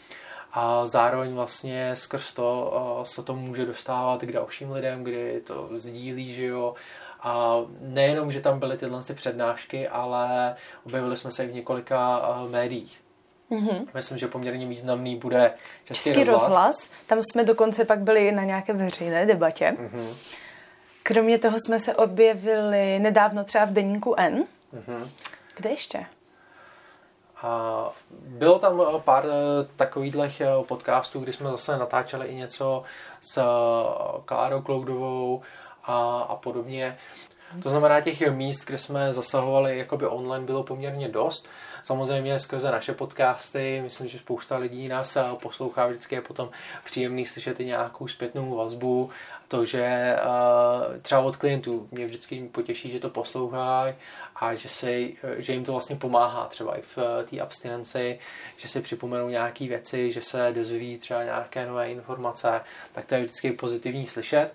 a 0.53 0.87
zároveň 0.87 1.35
vlastně 1.35 1.97
skrz 1.97 2.33
to 2.33 2.73
se 3.07 3.23
to 3.23 3.35
může 3.37 3.67
dostávat 3.67 4.23
k 4.23 4.33
dalším 4.33 4.73
lidem, 4.73 5.05
kdy 5.05 5.41
to 5.41 5.69
sdílí, 5.75 6.35
že 6.35 6.45
jo, 6.45 6.75
a 7.21 7.57
nejenom, 7.81 8.33
že 8.33 8.41
tam 8.41 8.59
byly 8.59 8.77
tyhle 8.77 9.01
přednášky, 9.15 9.89
ale 9.89 10.57
objevili 10.87 11.17
jsme 11.17 11.31
se 11.31 11.45
i 11.45 11.49
v 11.49 11.55
několika 11.55 12.23
médiích. 12.51 13.01
Mm-hmm. 13.51 13.87
Myslím, 13.95 14.19
že 14.19 14.29
poměrně 14.29 14.67
významný 14.67 15.17
bude 15.17 15.55
Český, 15.85 16.05
Český 16.11 16.25
rozhlas. 16.25 16.43
rozhlas. 16.43 16.91
Tam 17.07 17.19
jsme 17.23 17.45
dokonce 17.45 17.85
pak 17.85 17.99
byli 17.99 18.33
na 18.33 18.45
nějaké 18.45 18.73
veřejné 18.73 19.27
debatě. 19.27 19.77
Mm-hmm. 19.79 20.15
Kromě 21.03 21.39
toho 21.39 21.57
jsme 21.67 21.79
se 21.79 21.95
objevili 21.95 22.99
nedávno 22.99 23.45
třeba 23.45 23.65
v 23.65 23.73
deníku 23.73 24.15
N. 24.19 24.45
Mm-hmm. 24.75 25.09
Kde 25.57 25.71
ještě? 25.71 26.07
A 27.43 27.91
bylo 28.11 28.59
tam 28.59 28.83
pár 29.05 29.25
eh, 29.27 29.69
takových 29.77 30.41
eh, 30.41 30.47
podcastů, 30.69 31.21
kdy 31.21 31.33
jsme 31.33 31.51
zase 31.51 31.79
natáčeli 31.79 32.27
i 32.27 32.35
něco 32.35 32.83
s 33.21 33.39
eh, 33.39 33.45
Klárou 34.25 34.63
Kloudovou, 34.63 35.43
a, 35.87 36.27
a 36.29 36.37
podobně. 36.37 36.99
To 37.63 37.71
znamená, 37.71 38.01
těch 38.01 38.31
míst, 38.31 38.65
kde 38.65 38.79
jsme 38.79 39.13
zasahovali 39.13 39.79
jakoby 39.79 40.07
online, 40.07 40.47
bylo 40.47 40.63
poměrně 40.63 41.09
dost. 41.09 41.49
Samozřejmě 41.87 42.41
skrze 42.41 42.71
naše 42.71 42.95
podcasty, 42.95 43.81
myslím, 43.85 44.09
že 44.09 44.19
spousta 44.19 44.57
lidí 44.57 44.89
nás 44.89 45.19
poslouchá, 45.43 45.87
vždycky 45.87 46.15
je 46.15 46.21
potom 46.21 46.51
příjemný 46.85 47.27
slyšet 47.27 47.61
i 47.61 47.65
nějakou 47.65 48.09
zpětnou 48.09 48.57
vazbu. 48.57 49.11
To, 49.49 49.65
že 49.65 50.17
uh, 50.25 50.97
třeba 51.03 51.21
od 51.21 51.37
klientů 51.37 51.89
mě 51.91 52.07
vždycky 52.07 52.49
potěší, 52.53 52.91
že 52.91 53.01
to 53.01 53.11
poslouchají 53.11 53.95
a 54.37 54.55
že, 54.55 54.69
si, 54.69 55.17
že 55.37 55.53
jim 55.53 55.65
to 55.65 55.73
vlastně 55.73 55.97
pomáhá 55.97 56.47
třeba 56.47 56.79
i 56.79 56.83
v 56.83 57.25
té 57.31 57.41
abstinenci, 57.41 58.19
že 58.57 58.69
si 58.69 58.81
připomenou 58.81 59.29
nějaké 59.29 59.69
věci, 59.69 60.13
že 60.13 60.23
se 60.23 60.53
dozví 60.55 60.99
třeba 60.99 61.25
nějaké 61.25 61.67
nové 61.67 61.91
informace, 61.91 62.61
tak 62.93 63.05
to 63.05 63.15
je 63.15 63.21
vždycky 63.21 63.53
pozitivní 63.53 64.07
slyšet 64.07 64.55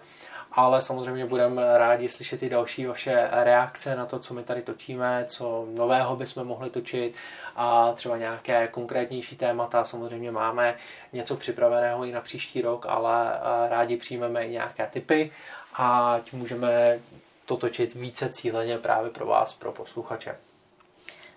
ale 0.51 0.81
samozřejmě 0.81 1.25
budeme 1.25 1.77
rádi 1.77 2.10
slyšet 2.10 2.43
i 2.43 2.50
další 2.50 2.86
vaše 2.86 3.27
reakce 3.31 3.96
na 3.96 4.05
to, 4.05 4.20
co 4.20 4.34
my 4.34 4.43
tady 4.43 4.62
točíme, 4.62 5.25
co 5.27 5.65
nového 5.75 6.15
bychom 6.15 6.48
mohli 6.48 6.70
točit 6.70 7.13
a 7.55 7.93
třeba 7.93 8.17
nějaké 8.17 8.67
konkrétnější 8.67 9.38
témata. 9.38 9.84
Samozřejmě 9.84 10.31
máme 10.31 10.75
něco 11.13 11.36
připraveného 11.36 12.05
i 12.05 12.12
na 12.12 12.22
příští 12.22 12.62
rok, 12.62 12.86
ale 12.89 13.39
rádi 13.70 13.98
přijmeme 13.98 14.46
i 14.46 14.51
nějaké 14.51 14.88
typy 14.88 15.31
a 15.74 16.20
tím 16.24 16.39
můžeme 16.39 17.00
to 17.46 17.58
točit 17.58 17.93
více 17.93 18.29
cíleně 18.29 18.77
právě 18.77 19.12
pro 19.12 19.25
vás, 19.25 19.53
pro 19.53 19.72
posluchače. 19.72 20.36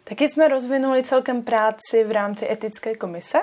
Taky 0.05 0.29
jsme 0.29 0.49
rozvinuli 0.49 1.03
celkem 1.03 1.43
práci 1.43 2.05
v 2.05 2.11
rámci 2.11 2.53
etické 2.53 2.95
komise, 2.97 3.39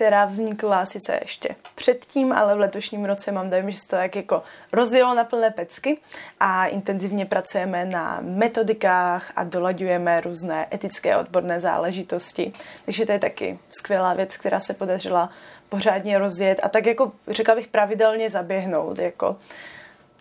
která 0.00 0.24
vznikla 0.24 0.86
sice 0.86 1.18
ještě 1.22 1.48
předtím, 1.74 2.32
ale 2.32 2.54
v 2.54 2.58
letošním 2.58 3.04
roce 3.04 3.32
mám 3.32 3.50
dojem, 3.50 3.70
že 3.70 3.78
se 3.78 3.88
to 3.88 3.96
tak 3.96 4.16
jako 4.16 4.42
rozjelo 4.72 5.14
na 5.14 5.24
plné 5.24 5.50
pecky 5.50 5.98
a 6.40 6.66
intenzivně 6.66 7.26
pracujeme 7.26 7.84
na 7.84 8.18
metodikách 8.20 9.32
a 9.36 9.44
dolaďujeme 9.44 10.20
různé 10.20 10.66
etické 10.72 11.16
odborné 11.16 11.60
záležitosti. 11.60 12.52
Takže 12.84 13.06
to 13.06 13.12
je 13.12 13.18
taky 13.18 13.58
skvělá 13.70 14.14
věc, 14.14 14.36
která 14.36 14.60
se 14.60 14.74
podařila 14.74 15.30
pořádně 15.68 16.18
rozjet 16.18 16.60
a 16.62 16.68
tak 16.68 16.86
jako 16.86 17.12
řekla 17.28 17.54
bych 17.54 17.68
pravidelně 17.68 18.30
zaběhnout. 18.30 18.98
Jako. 18.98 19.36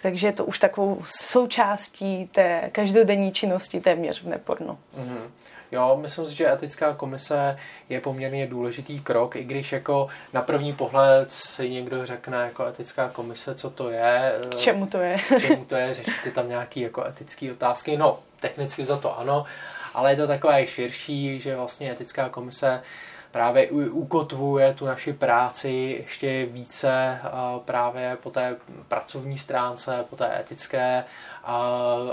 Takže 0.02 0.28
je 0.28 0.34
to 0.34 0.46
už 0.46 0.60
takovou 0.60 1.02
součástí 1.06 2.28
té 2.28 2.70
každodenní 2.72 3.32
činnosti 3.32 3.82
téměř 3.82 4.24
v 4.24 4.28
nepornu. 4.28 4.78
Mm-hmm. 4.98 5.30
Jo, 5.72 5.98
myslím 6.02 6.28
si, 6.28 6.36
že 6.36 6.54
etická 6.54 6.94
komise 6.94 7.58
je 7.90 8.02
poměrně 8.02 8.48
důležitý 8.48 9.00
krok, 9.00 9.36
i 9.36 9.44
když 9.44 9.72
jako 9.72 10.08
na 10.34 10.42
první 10.42 10.74
pohled 10.74 11.32
si 11.32 11.70
někdo 11.70 12.06
řekne 12.06 12.38
jako 12.38 12.66
etická 12.66 13.10
komise, 13.10 13.56
co 13.56 13.70
to 13.70 13.90
je. 13.90 14.34
K 14.50 14.56
čemu 14.56 14.88
to 14.88 14.98
je? 14.98 15.18
K 15.18 15.42
čemu 15.42 15.66
to 15.66 15.76
je, 15.76 15.94
řešíte 15.94 16.32
tam 16.32 16.50
nějaké 16.50 16.80
jako 16.80 17.06
etické 17.06 17.52
otázky. 17.52 17.98
No, 17.98 18.20
technicky 18.40 18.86
za 18.86 18.98
to 18.98 19.20
ano, 19.20 19.46
ale 19.94 20.12
je 20.12 20.16
to 20.16 20.28
takové 20.28 20.68
širší, 20.68 21.40
že 21.40 21.56
vlastně 21.56 21.92
etická 21.92 22.30
komise 22.30 22.82
právě 23.32 23.72
ukotvuje 23.92 24.74
tu 24.74 24.86
naši 24.86 25.14
práci 25.14 25.98
ještě 26.02 26.46
více 26.46 27.20
právě 27.66 28.18
po 28.24 28.30
té 28.30 28.56
pracovní 28.88 29.38
stránce, 29.38 30.06
po 30.10 30.16
té 30.16 30.40
etické, 30.40 31.04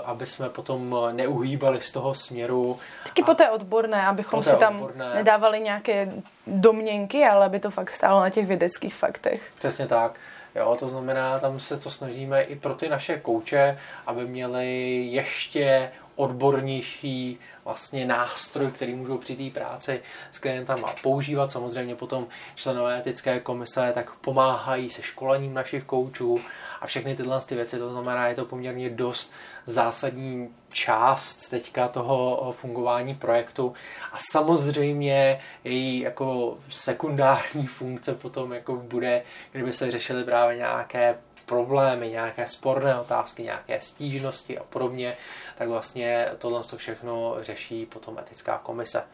aby 0.05 0.27
jsme 0.27 0.49
potom 0.49 0.97
neuhýbali 1.13 1.81
z 1.81 1.91
toho 1.91 2.15
směru. 2.15 2.79
Taky 3.05 3.23
po 3.23 3.35
té 3.35 3.51
odborné, 3.51 4.07
abychom 4.07 4.43
té 4.43 4.51
si 4.51 4.57
tam 4.57 4.77
odborné. 4.77 5.15
nedávali 5.15 5.61
nějaké 5.61 6.09
domněnky, 6.47 7.25
ale 7.25 7.47
aby 7.47 7.61
to 7.61 7.71
fakt 7.71 7.91
stálo 7.91 8.21
na 8.21 8.31
těch 8.31 8.47
vědeckých 8.47 8.95
faktech. 8.95 9.53
Přesně 9.59 9.87
tak. 9.87 10.21
Jo, 10.55 10.77
to 10.79 10.89
znamená, 10.89 11.39
tam 11.39 11.61
se 11.61 11.77
to 11.77 11.91
snažíme 11.91 12.43
i 12.43 12.57
pro 12.57 12.75
ty 12.75 12.89
naše 12.89 13.19
kouče, 13.19 13.79
aby 14.07 14.25
měli 14.25 15.03
ještě 15.11 15.91
odbornější 16.17 17.39
vlastně 17.65 18.07
nástroj, 18.07 18.71
který 18.71 18.95
můžou 18.95 19.19
při 19.19 19.37
té 19.37 19.61
práci 19.61 20.01
s 20.31 20.39
klientama 20.39 20.89
používat. 21.03 21.53
Samozřejmě 21.53 21.95
potom 21.95 22.27
členové 22.55 22.99
etické 22.99 23.41
komise 23.41 23.93
tak 23.95 24.15
pomáhají 24.15 24.91
se 24.91 25.03
školením 25.03 25.55
našich 25.55 25.85
koučů 25.85 26.39
a 26.81 26.87
všechny 26.87 27.17
tyhle 27.17 27.41
ty 27.41 27.55
věci. 27.55 27.79
To 27.79 27.91
znamená, 27.91 28.29
je 28.29 28.35
to 28.35 28.45
poměrně 28.45 28.91
dost 28.91 29.33
zásadní 29.65 30.49
část 30.73 31.49
teďka 31.49 31.89
toho 31.89 32.53
fungování 32.57 33.15
projektu 33.15 33.75
a 34.13 34.17
samozřejmě 34.33 35.41
její 35.65 36.01
jako 36.01 36.59
sekundární 36.69 37.67
funkce 37.67 38.15
potom 38.15 38.53
jako 38.53 38.77
bude, 38.77 39.23
kdyby 39.53 39.73
se 39.73 39.91
řešily 39.91 40.25
právě 40.25 40.57
nějaké 40.57 41.19
problémy, 41.47 42.09
nějaké 42.09 42.49
sporné 42.49 43.01
otázky, 43.01 43.43
nějaké 43.43 43.81
stížnosti 43.81 44.59
a 44.59 44.65
podobně, 44.65 45.17
tak 45.59 45.69
vlastně 45.69 46.29
tohle 46.39 46.65
to 46.65 46.77
všechno 46.77 47.37
řeší 47.41 47.87
potom 47.87 48.19
etická 48.19 48.59
komise. 48.59 49.05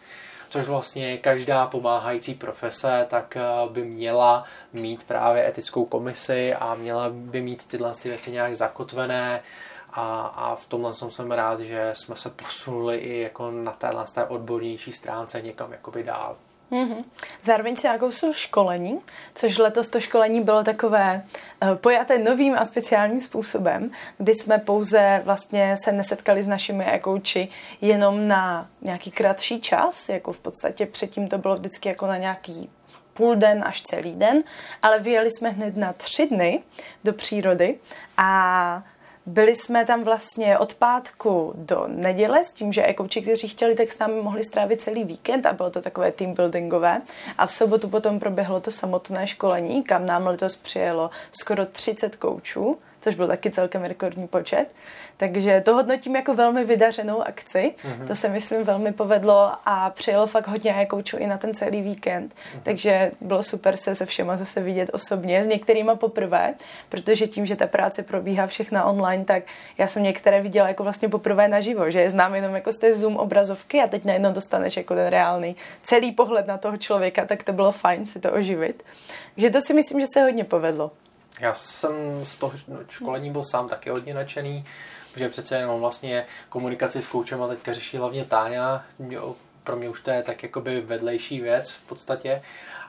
Což 0.49 0.67
vlastně 0.67 1.19
každá 1.19 1.67
pomáhající 1.67 2.35
profese 2.35 3.07
tak 3.11 3.37
eh, 3.37 3.43
by 3.71 3.85
měla 3.85 4.45
mít 4.73 5.03
právě 5.03 5.49
etickou 5.49 5.85
komisi 5.85 6.55
a 6.55 6.75
měla 6.75 7.11
by 7.11 7.41
mít 7.41 7.67
tyhle 7.67 7.93
ty 8.03 8.09
věci 8.09 8.33
nějak 8.33 8.57
zakotvené, 8.57 9.43
a, 9.93 10.27
a 10.27 10.57
v 10.57 10.67
tomhle 10.67 10.95
jsem 10.95 11.31
rád, 11.31 11.61
že 11.61 11.91
jsme 11.97 12.17
se 12.17 12.31
posunuli 12.31 12.99
i 12.99 13.21
jako 13.21 13.51
na 13.51 13.73
téhle 13.73 14.05
té 14.15 14.25
odbornější 14.25 14.93
stránce 14.93 15.43
někam 15.43 15.73
jakoby 15.73 16.03
dál. 16.03 16.37
Mm-hmm. 16.73 17.05
Zároveň 17.43 17.77
si 17.77 17.87
nějakou 17.87 18.11
jsou 18.11 18.33
školení, 18.33 19.01
což 19.35 19.59
letos 19.59 19.89
to 19.89 20.01
školení 20.01 20.41
bylo 20.41 20.65
takové 20.65 21.25
uh, 21.63 21.75
pojaté 21.75 22.19
novým 22.19 22.55
a 22.55 22.65
speciálním 22.65 23.21
způsobem, 23.21 23.91
kdy 24.19 24.35
jsme 24.35 24.59
pouze 24.59 25.23
vlastně 25.25 25.77
se 25.85 25.93
nesetkali 25.93 26.43
s 26.43 26.47
našimi 26.47 26.85
e-kouči 26.85 27.49
jenom 27.81 28.29
na 28.29 28.69
nějaký 28.81 29.11
kratší 29.11 29.61
čas, 29.61 30.09
jako 30.09 30.33
v 30.33 30.39
podstatě 30.39 30.87
předtím 30.87 31.29
to 31.29 31.39
bylo 31.39 31.57
vždycky 31.57 31.89
jako 31.89 32.07
na 32.07 32.17
nějaký 32.17 32.71
půl 33.15 33.37
den 33.37 33.65
až 33.67 33.83
celý 33.83 34.15
den, 34.15 34.43
ale 34.83 35.01
vyjeli 35.01 35.31
jsme 35.31 35.49
hned 35.51 35.77
na 35.77 35.93
tři 35.93 36.27
dny 36.27 36.63
do 37.05 37.13
přírody 37.13 37.79
a 38.17 38.83
byli 39.27 39.57
jsme 39.57 39.85
tam 39.85 40.05
vlastně 40.05 40.59
od 40.59 40.75
pátku 40.75 41.53
do 41.57 41.85
neděle 41.87 42.45
s 42.45 42.53
tím, 42.53 42.73
že 42.73 42.83
ekouči, 42.83 43.23
kteří 43.23 43.49
chtěli, 43.49 43.75
tak 43.75 43.91
s 43.91 43.99
námi 43.99 44.23
mohli 44.23 44.45
strávit 44.45 44.83
celý 44.83 45.05
víkend 45.05 45.47
a 45.47 45.53
bylo 45.53 45.71
to 45.71 45.83
takové 45.83 46.13
team 46.13 46.35
buildingové. 46.35 47.03
A 47.39 47.47
v 47.47 47.53
sobotu 47.53 47.89
potom 47.89 48.21
proběhlo 48.21 48.61
to 48.61 48.71
samotné 48.71 49.27
školení, 49.27 49.83
kam 49.83 50.07
nám 50.07 50.27
letos 50.27 50.57
přijelo 50.57 51.11
skoro 51.33 51.67
30 51.67 52.17
koučů 52.17 52.79
což 53.03 53.15
byl 53.15 53.27
taky 53.27 53.51
celkem 53.51 53.85
rekordní 53.85 54.29
počet. 54.29 54.67
Takže 55.17 55.61
to 55.65 55.75
hodnotím 55.75 56.17
jako 56.17 56.35
velmi 56.35 56.65
vydařenou 56.65 57.23
akci. 57.23 57.75
Mm-hmm. 57.85 58.07
To 58.07 58.15
se 58.15 58.29
myslím 58.29 58.65
velmi 58.65 58.93
povedlo 58.93 59.53
a 59.65 59.91
přijelo 59.91 60.27
fakt 60.27 60.49
hodně 60.49 60.87
koučů 60.87 61.17
i 61.17 61.27
na 61.27 61.39
ten 61.39 61.55
celý 61.55 61.83
víkend. 61.83 62.33
Mm-hmm. 62.33 62.61
Takže 62.63 63.11
bylo 63.21 63.43
super 63.43 63.77
se 63.77 63.95
se 63.95 64.07
všema 64.07 64.37
zase 64.37 64.61
vidět 64.61 64.91
osobně, 64.93 65.45
s 65.45 65.47
některýma 65.47 65.95
poprvé, 65.95 66.55
protože 66.89 67.27
tím, 67.27 67.47
že 67.47 67.57
ta 67.57 67.67
práce 67.67 68.03
probíhá 68.03 68.47
všechna 68.47 68.85
online, 68.85 69.25
tak 69.25 69.43
já 69.79 69.89
jsem 69.89 70.03
některé 70.03 70.43
viděla 70.43 70.69
jako 70.69 70.83
vlastně 70.83 71.09
poprvé 71.09 71.49
naživo, 71.49 71.91
že 71.91 72.01
je 72.01 72.11
znám 72.11 72.35
jenom 72.35 72.55
jako 72.55 72.73
z 72.73 72.79
té 72.79 72.95
Zoom 72.95 73.17
obrazovky 73.17 73.81
a 73.81 73.87
teď 73.87 74.05
najednou 74.05 74.33
dostaneš 74.33 74.77
jako 74.77 74.95
ten 74.95 75.07
reálný 75.07 75.57
celý 75.83 76.13
pohled 76.13 76.47
na 76.47 76.59
toho 76.59 76.77
člověka, 76.77 77.27
tak 77.27 77.43
to 77.43 77.53
bylo 77.53 77.73
fajn 77.73 78.07
si 78.07 78.21
to 78.21 78.33
oživit. 78.33 78.83
Takže 79.35 79.51
to 79.51 79.61
si 79.61 79.75
myslím, 79.75 80.01
že 80.01 80.07
se 80.15 80.23
hodně 80.23 80.45
povedlo. 80.45 80.91
Já 81.41 81.55
jsem 81.55 81.93
z 82.25 82.37
toho 82.37 82.53
školení 82.89 83.31
byl 83.31 83.45
sám 83.45 83.69
taky 83.69 83.91
hodně 83.91 84.15
nadšený, 84.15 84.65
protože 85.13 85.29
přece 85.29 85.57
jenom 85.57 85.81
vlastně 85.81 86.27
komunikaci 86.49 87.03
s 87.03 87.07
koučem 87.07 87.43
a 87.43 87.49
teďka 87.49 87.73
řeší 87.73 87.97
hlavně 87.97 88.25
Táňa. 88.25 88.85
Pro 89.65 89.77
mě 89.77 89.89
už 89.89 90.01
to 90.01 90.11
je 90.11 90.23
tak 90.23 90.43
jakoby 90.43 90.81
vedlejší 90.81 91.41
věc 91.41 91.71
v 91.71 91.83
podstatě. 91.83 92.43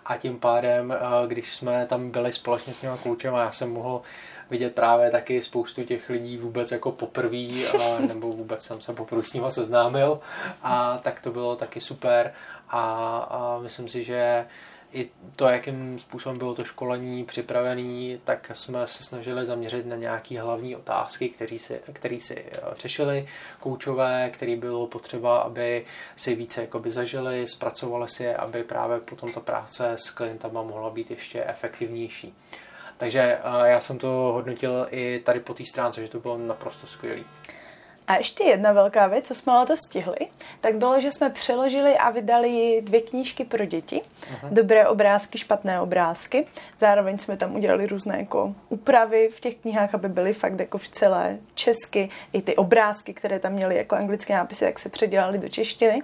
A 0.05 0.17
tím 0.17 0.39
pádem, 0.39 0.91
eh, 0.91 1.27
když 1.27 1.55
jsme 1.55 1.85
tam 1.85 2.12
byli 2.12 2.31
společně 2.31 2.73
s 2.73 2.77
těma 2.77 2.97
koučem 2.97 3.35
a 3.35 3.43
já 3.43 3.51
jsem 3.51 3.71
mohl 3.71 4.01
vidět 4.50 4.75
právě 4.75 5.12
taky 5.12 5.41
spoustu 5.41 5.83
těch 5.83 6.09
lidí 6.09 6.38
vůbec 6.38 6.71
jako 6.71 6.91
poprvé, 6.91 7.47
nebo 8.07 8.31
vůbec 8.31 8.63
jsem 8.63 8.81
se 8.81 8.93
poprvé 8.93 9.23
s 9.23 9.33
nima 9.33 9.51
seznámil. 9.51 10.19
A 10.63 10.97
tak 10.97 11.19
to 11.19 11.31
bylo 11.31 11.55
taky 11.55 11.81
super. 11.81 12.33
A, 12.69 12.81
a 13.17 13.59
myslím 13.59 13.89
si, 13.89 14.03
že 14.03 14.45
i 14.93 15.09
to, 15.35 15.45
jakým 15.45 16.00
způsobem 16.00 16.38
bylo 16.38 16.55
to 16.55 16.63
školení 16.63 17.25
připravené, 17.25 18.17
tak 18.23 18.51
jsme 18.53 18.88
se 18.88 19.03
snažili 19.03 19.45
zaměřit 19.45 19.85
na 19.85 19.95
nějaké 19.95 20.41
hlavní 20.41 20.75
otázky, 20.75 21.29
které 21.29 21.59
si, 21.59 21.79
si 22.19 22.35
eh, 22.35 22.59
řešili 22.75 23.27
koučové, 23.59 24.29
který 24.33 24.55
bylo 24.55 24.88
potřeba, 24.88 25.38
aby 25.38 25.85
si 26.15 26.35
více 26.35 26.62
jakoby 26.62 26.91
zažili, 26.91 27.47
zpracovali 27.47 28.09
si, 28.09 28.35
aby 28.35 28.63
právě 28.63 29.00
potom 29.00 29.31
ta 29.31 29.39
práce 29.39 29.91
s 29.95 30.09
klientama 30.09 30.63
mohla 30.63 30.89
být 30.89 31.12
ještě 31.12 31.43
efektivnější. 31.43 32.33
Takže 32.97 33.21
eh, 33.21 33.69
já 33.69 33.79
jsem 33.79 33.97
to 33.97 34.07
hodnotil 34.07 34.88
i 34.91 35.21
tady 35.25 35.39
po 35.39 35.53
té 35.53 35.65
stránce, 35.65 36.01
že 36.01 36.07
to 36.07 36.19
bylo 36.19 36.38
naprosto 36.38 36.88
skvělé. 36.88 37.23
A 38.07 38.15
ještě 38.15 38.43
jedna 38.43 38.72
velká 38.72 39.07
věc, 39.07 39.27
co 39.27 39.36
jsme 39.36 39.53
to 39.67 39.77
stihli, 39.88 40.17
tak 40.62 40.75
bylo, 40.75 41.01
že 41.01 41.12
jsme 41.12 41.29
přeložili 41.29 41.98
a 41.98 42.10
vydali 42.10 42.81
dvě 42.81 43.01
knížky 43.01 43.45
pro 43.45 43.65
děti. 43.65 44.01
Uh-huh. 44.01 44.50
Dobré 44.50 44.88
obrázky, 44.88 45.38
špatné 45.38 45.81
obrázky. 45.81 46.45
Zároveň 46.79 47.17
jsme 47.17 47.38
tam 47.38 47.55
udělali 47.55 47.88
různé 47.88 48.17
jako 48.17 48.55
úpravy 48.69 49.29
v 49.36 49.39
těch 49.39 49.55
knihách, 49.55 49.93
aby 49.93 50.10
byly 50.10 50.33
fakt 50.33 50.60
jako 50.60 50.77
v 50.77 50.88
celé 50.88 51.38
česky. 51.53 52.10
I 52.33 52.41
ty 52.41 52.55
obrázky, 52.55 53.13
které 53.13 53.39
tam 53.39 53.51
měly 53.53 53.77
jako 53.77 53.95
anglické 53.95 54.33
nápisy, 54.33 54.65
tak 54.65 54.79
se 54.79 54.89
předělali 54.89 55.38
do 55.38 55.50
češtiny. 55.50 56.01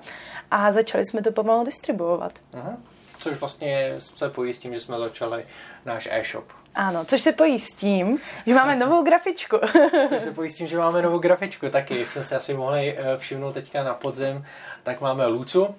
A 0.52 0.72
začali 0.72 1.06
jsme 1.06 1.22
to 1.22 1.32
pomalu 1.32 1.66
distribuovat. 1.66 2.34
Uh-huh. 2.54 2.78
Což 3.18 3.40
vlastně 3.40 3.96
se 4.00 4.30
pojí 4.30 4.54
s 4.54 4.58
tím, 4.58 4.74
že 4.74 4.82
jsme 4.82 5.00
začali 5.00 5.46
náš 5.86 6.08
e-shop. 6.12 6.59
Ano, 6.76 7.06
což 7.06 7.22
se 7.22 7.32
pojí 7.32 7.60
s 7.60 7.74
tím, 7.74 8.18
že 8.46 8.54
máme 8.54 8.76
novou 8.76 9.04
grafičku. 9.04 9.58
což 10.10 10.22
se 10.22 10.32
pojí 10.32 10.50
s 10.50 10.56
tím, 10.56 10.68
že 10.68 10.78
máme 10.78 11.02
novou 11.02 11.20
grafičku 11.20 11.70
taky. 11.70 12.06
Jste 12.06 12.24
si 12.24 12.36
asi 12.36 12.54
mohli 12.54 12.98
eh, 12.98 13.18
všimnout 13.18 13.54
teďka 13.54 13.84
na 13.84 13.94
podzim, 13.94 14.46
tak 14.84 15.02
máme 15.02 15.26
Lucu. 15.26 15.76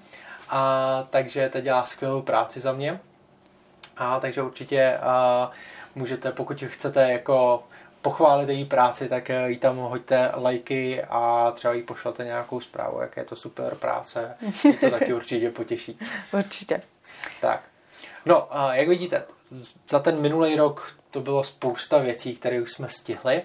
A 0.49 1.07
takže 1.11 1.49
ta 1.49 1.61
dělá 1.61 1.85
skvělou 1.85 2.23
práci 2.23 2.61
za 2.61 2.73
mě. 2.73 3.01
A 3.97 4.21
takže 4.21 4.43
určitě 4.43 4.99
a, 5.03 5.51
můžete, 5.95 6.33
pokud 6.33 6.63
chcete 6.67 7.13
jako 7.13 7.65
pochválit 8.03 8.49
její 8.49 8.65
práci, 8.65 9.09
tak 9.09 9.31
eh, 9.31 9.51
jí 9.51 9.59
tam 9.59 9.77
hoďte 9.77 10.31
lajky 10.35 11.03
a 11.03 11.53
třeba 11.55 11.75
jí 11.75 11.83
pošlete 11.83 12.25
nějakou 12.25 12.61
zprávu, 12.61 13.01
jak 13.01 13.17
je 13.17 13.25
to 13.25 13.37
super 13.37 13.75
práce. 13.75 14.37
Mě 14.65 14.73
to 14.73 14.91
taky 14.91 15.15
určitě 15.15 15.51
potěší. 15.51 15.99
Určitě. 16.33 16.83
Tak. 17.41 17.70
No, 18.27 18.57
a 18.57 18.75
jak 18.75 18.89
vidíte, 18.89 19.25
za 19.89 19.99
ten 19.99 20.21
minulý 20.21 20.57
rok 20.57 20.97
to 21.11 21.21
bylo 21.21 21.45
spousta 21.45 21.99
věcí, 21.99 22.37
které 22.37 22.63
už 22.63 22.73
jsme 22.73 22.89
stihli. 22.89 23.43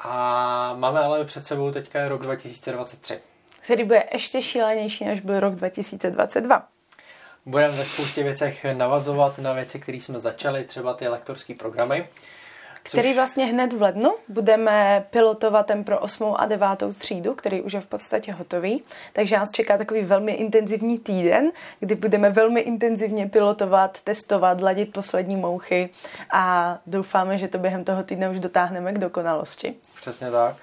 A 0.00 0.74
máme 0.78 1.00
ale 1.00 1.24
před 1.24 1.46
sebou 1.46 1.70
teďka 1.70 2.08
rok 2.08 2.22
2023. 2.22 3.20
Který 3.60 3.84
bude 3.84 4.04
ještě 4.12 4.42
šílenější, 4.42 5.04
než 5.04 5.20
byl 5.20 5.40
rok 5.40 5.54
2022. 5.54 6.68
Budeme 7.46 7.76
ve 7.76 7.84
spoustě 7.84 8.22
věcech 8.22 8.64
navazovat 8.64 9.38
na 9.38 9.52
věci, 9.52 9.80
které 9.80 9.98
jsme 9.98 10.20
začali, 10.20 10.64
třeba 10.64 10.94
ty 10.94 11.08
lektorské 11.08 11.54
programy 11.54 12.08
který 12.84 13.14
vlastně 13.14 13.46
hned 13.46 13.72
v 13.72 13.82
lednu 13.82 14.14
budeme 14.28 15.06
pilotovat 15.10 15.66
ten 15.66 15.84
pro 15.84 15.98
8. 15.98 16.34
a 16.38 16.46
9. 16.46 16.68
třídu, 16.98 17.34
který 17.34 17.62
už 17.62 17.72
je 17.72 17.80
v 17.80 17.86
podstatě 17.86 18.32
hotový. 18.32 18.82
Takže 19.12 19.36
nás 19.36 19.50
čeká 19.50 19.78
takový 19.78 20.02
velmi 20.02 20.32
intenzivní 20.32 20.98
týden, 20.98 21.50
kdy 21.80 21.94
budeme 21.94 22.30
velmi 22.30 22.60
intenzivně 22.60 23.28
pilotovat, 23.28 24.00
testovat, 24.00 24.60
ladit 24.60 24.92
poslední 24.92 25.36
mouchy 25.36 25.90
a 26.32 26.78
doufáme, 26.86 27.38
že 27.38 27.48
to 27.48 27.58
během 27.58 27.84
toho 27.84 28.02
týdne 28.02 28.28
už 28.28 28.40
dotáhneme 28.40 28.92
k 28.92 28.98
dokonalosti. 28.98 29.74
Přesně 30.00 30.30
tak. 30.30 30.56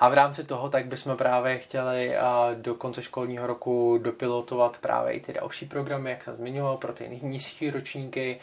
A 0.00 0.08
v 0.08 0.14
rámci 0.14 0.44
toho 0.44 0.70
tak 0.70 0.86
bychom 0.86 1.16
právě 1.16 1.58
chtěli 1.58 2.16
do 2.54 2.74
konce 2.74 3.02
školního 3.02 3.46
roku 3.46 3.98
dopilotovat 4.02 4.78
právě 4.80 5.12
i 5.12 5.20
ty 5.20 5.32
další 5.32 5.66
programy, 5.66 6.10
jak 6.10 6.22
jsem 6.22 6.36
zmiňoval, 6.36 6.76
pro 6.76 6.92
ty 6.92 7.20
nižší 7.22 7.70
ročníky 7.70 8.40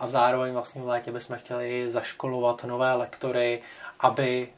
a 0.00 0.06
zároveň 0.06 0.52
vlastně 0.52 0.82
v 0.82 0.88
létě 0.88 1.12
bychom 1.12 1.36
chtěli 1.36 1.90
zaškolovat 1.90 2.64
nové 2.64 2.92
lektory, 2.92 3.62
aby 4.00 4.48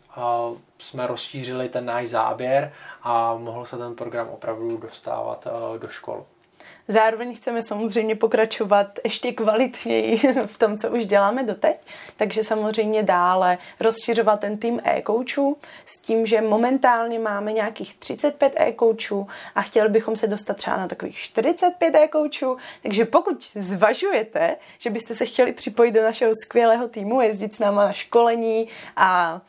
jsme 0.79 1.07
rozšířili 1.07 1.69
ten 1.69 1.85
náš 1.85 2.09
záběr 2.09 2.73
a 3.03 3.35
mohl 3.35 3.67
se 3.67 3.77
ten 3.77 3.95
program 3.95 4.29
opravdu 4.29 4.77
dostávat 4.77 5.47
do 5.79 5.89
škol. 5.89 6.27
Zároveň 6.89 7.37
chceme 7.37 7.63
samozřejmě 7.63 8.17
pokračovat 8.17 8.99
ještě 9.05 9.33
kvalitněji 9.33 10.17
v 10.47 10.59
tom, 10.59 10.79
co 10.79 10.91
už 10.91 11.07
děláme 11.07 11.43
doteď, 11.43 11.77
takže 12.17 12.45
samozřejmě 12.45 13.03
dále 13.03 13.59
rozšiřovat 13.81 14.41
ten 14.41 14.59
tým 14.59 14.81
e-coachů 14.85 15.57
s 15.87 16.01
tím, 16.01 16.27
že 16.27 16.41
momentálně 16.41 17.19
máme 17.19 17.53
nějakých 17.53 17.95
35 17.95 18.53
e-coachů 18.57 19.29
a 19.55 19.63
chtěli 19.63 19.89
bychom 19.89 20.17
se 20.17 20.27
dostat 20.27 20.57
třeba 20.57 20.77
na 20.77 20.89
takových 20.89 21.17
45 21.17 21.95
e-coachů, 21.95 22.57
takže 22.83 23.05
pokud 23.05 23.45
zvažujete, 23.55 24.57
že 24.79 24.91
byste 24.91 25.15
se 25.15 25.27
chtěli 25.27 25.53
připojit 25.53 25.93
do 25.93 26.03
našeho 26.03 26.33
skvělého 26.45 26.89
týmu, 26.89 27.21
jezdit 27.21 27.55
s 27.55 27.59
náma 27.59 27.85
na 27.85 27.93
školení 27.93 28.69
a 28.97 29.41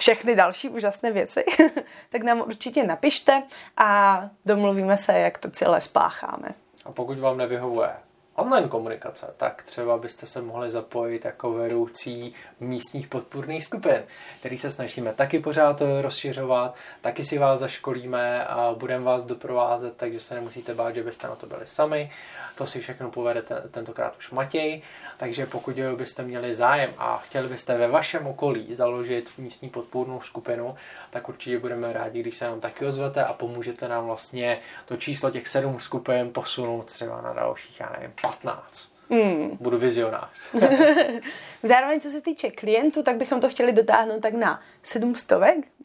všechny 0.00 0.36
další 0.36 0.68
úžasné 0.68 1.12
věci, 1.12 1.44
tak 2.10 2.22
nám 2.22 2.40
určitě 2.40 2.84
napište 2.84 3.42
a 3.76 4.20
domluvíme 4.46 4.98
se, 4.98 5.18
jak 5.18 5.38
to 5.38 5.50
celé 5.50 5.80
spácháme. 5.80 6.48
A 6.84 6.92
pokud 6.92 7.18
vám 7.18 7.38
nevyhovuje 7.38 7.90
online 8.40 8.68
komunikace, 8.68 9.34
tak 9.36 9.62
třeba 9.62 9.98
byste 9.98 10.26
se 10.26 10.42
mohli 10.42 10.70
zapojit 10.70 11.24
jako 11.24 11.52
vedoucí 11.52 12.34
místních 12.60 13.08
podpůrných 13.08 13.64
skupin, 13.64 14.02
který 14.40 14.58
se 14.58 14.70
snažíme 14.70 15.12
taky 15.12 15.38
pořád 15.38 15.82
rozšiřovat, 16.00 16.74
taky 17.00 17.24
si 17.24 17.38
vás 17.38 17.60
zaškolíme 17.60 18.44
a 18.44 18.74
budeme 18.78 19.04
vás 19.04 19.24
doprovázet, 19.24 19.96
takže 19.96 20.20
se 20.20 20.34
nemusíte 20.34 20.74
bát, 20.74 20.94
že 20.94 21.02
byste 21.02 21.26
na 21.26 21.36
to 21.36 21.46
byli 21.46 21.66
sami. 21.66 22.10
To 22.54 22.66
si 22.66 22.80
všechno 22.80 23.10
povede 23.10 23.42
tentokrát 23.70 24.16
už 24.18 24.30
Matěj, 24.30 24.82
takže 25.16 25.46
pokud 25.46 25.78
byste 25.96 26.22
měli 26.22 26.54
zájem 26.54 26.90
a 26.98 27.18
chtěli 27.18 27.48
byste 27.48 27.78
ve 27.78 27.88
vašem 27.88 28.26
okolí 28.26 28.74
založit 28.74 29.30
místní 29.38 29.68
podpůrnou 29.68 30.20
skupinu, 30.20 30.76
tak 31.10 31.28
určitě 31.28 31.58
budeme 31.58 31.92
rádi, 31.92 32.20
když 32.20 32.36
se 32.36 32.44
nám 32.44 32.60
taky 32.60 32.86
ozvete 32.86 33.24
a 33.24 33.32
pomůžete 33.32 33.88
nám 33.88 34.06
vlastně 34.06 34.58
to 34.84 34.96
číslo 34.96 35.30
těch 35.30 35.48
sedm 35.48 35.80
skupin 35.80 36.32
posunout 36.32 36.92
třeba 36.92 37.20
na 37.20 37.32
dalších, 37.32 37.80
já 37.80 37.90
nevím, 37.92 38.12
15. 38.30 38.90
Mm. 39.10 39.56
Budu 39.60 39.78
vizionář. 39.78 40.28
Zároveň, 41.62 42.00
co 42.00 42.10
se 42.10 42.20
týče 42.20 42.50
klientů, 42.50 43.02
tak 43.02 43.16
bychom 43.16 43.40
to 43.40 43.48
chtěli 43.48 43.72
dotáhnout 43.72 44.22
tak 44.22 44.34
na 44.34 44.60
700 44.82 45.38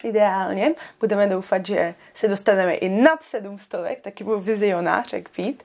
ideálně. 0.04 0.74
Budeme 1.00 1.26
doufat, 1.26 1.66
že 1.66 1.94
se 2.14 2.28
dostaneme 2.28 2.74
i 2.74 2.88
nad 2.88 3.22
700, 3.22 4.02
taky 4.02 4.24
budu 4.24 4.40
vizionář, 4.40 5.12
jak 5.12 5.28
Pít. 5.28 5.62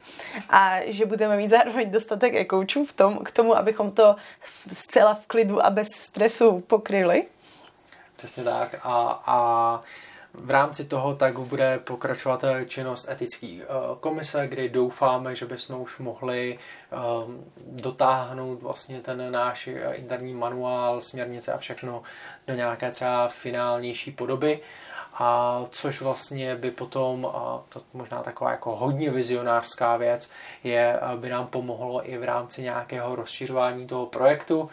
A 0.50 0.80
že 0.86 1.06
budeme 1.06 1.38
mít 1.38 1.48
zároveň 1.48 1.92
dostatek 1.92 2.34
e 2.36 2.46
v 2.86 2.94
tom, 2.94 3.18
k 3.18 3.32
tomu, 3.32 3.58
abychom 3.58 3.92
to 3.92 4.16
zcela 4.74 5.14
v 5.14 5.28
klidu 5.28 5.66
a 5.66 5.70
bez 5.70 5.88
stresu 5.88 6.60
pokryli. 6.60 7.26
Přesně 8.16 8.44
tak. 8.44 8.76
A, 8.84 9.22
a 9.26 9.84
v 10.34 10.50
rámci 10.50 10.86
toho 10.86 11.16
tak 11.16 11.40
bude 11.40 11.80
pokračovat 11.80 12.44
činnost 12.68 13.10
etické 13.10 13.48
eh, 13.48 13.66
komise, 14.00 14.48
kdy 14.48 14.70
doufáme, 14.70 15.36
že 15.36 15.46
bychom 15.46 15.82
už 15.82 15.98
mohli 15.98 16.60
eh, 16.92 16.96
dotáhnout 17.68 18.62
vlastně 18.62 19.00
ten 19.00 19.32
náš 19.32 19.68
eh, 19.68 19.94
interní 19.94 20.34
manuál, 20.34 21.02
směrnice 21.02 21.54
a 21.54 21.58
všechno 21.58 22.04
do 22.48 22.54
nějaké 22.54 22.92
třeba 22.92 23.28
finálnější 23.28 24.12
podoby. 24.12 24.60
A 25.14 25.62
což 25.70 26.02
vlastně 26.02 26.56
by 26.56 26.72
potom, 26.72 27.26
a 27.26 27.64
to 27.70 27.82
možná 27.94 28.24
taková 28.24 28.52
jako 28.52 28.76
hodně 28.76 29.10
vizionářská 29.10 29.98
věc, 29.98 30.30
je, 30.64 31.00
by 31.16 31.30
nám 31.30 31.48
pomohlo 31.48 32.10
i 32.10 32.18
v 32.18 32.24
rámci 32.24 32.62
nějakého 32.62 33.16
rozšiřování 33.16 33.88
toho 33.88 34.06
projektu, 34.06 34.70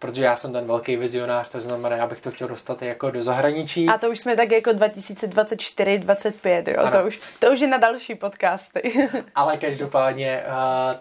protože 0.00 0.24
já 0.24 0.36
jsem 0.36 0.52
ten 0.52 0.66
velký 0.66 0.96
vizionář, 0.96 1.48
to 1.48 1.60
znamená, 1.60 1.96
já 1.96 2.06
bych 2.06 2.20
to 2.20 2.30
chtěl 2.30 2.48
dostat 2.48 2.82
jako 2.82 3.10
do 3.10 3.22
zahraničí. 3.22 3.88
A 3.88 3.98
to 3.98 4.10
už 4.10 4.20
jsme 4.20 4.36
tak 4.36 4.50
jako 4.50 4.72
2024, 4.72 5.98
25, 5.98 6.68
jo, 6.68 6.88
to 6.92 7.04
už, 7.06 7.20
to 7.38 7.52
už 7.52 7.60
je 7.60 7.66
na 7.68 7.76
další 7.76 8.14
podcasty. 8.14 9.08
Ale 9.34 9.56
každopádně 9.56 10.42
uh, 10.46 10.52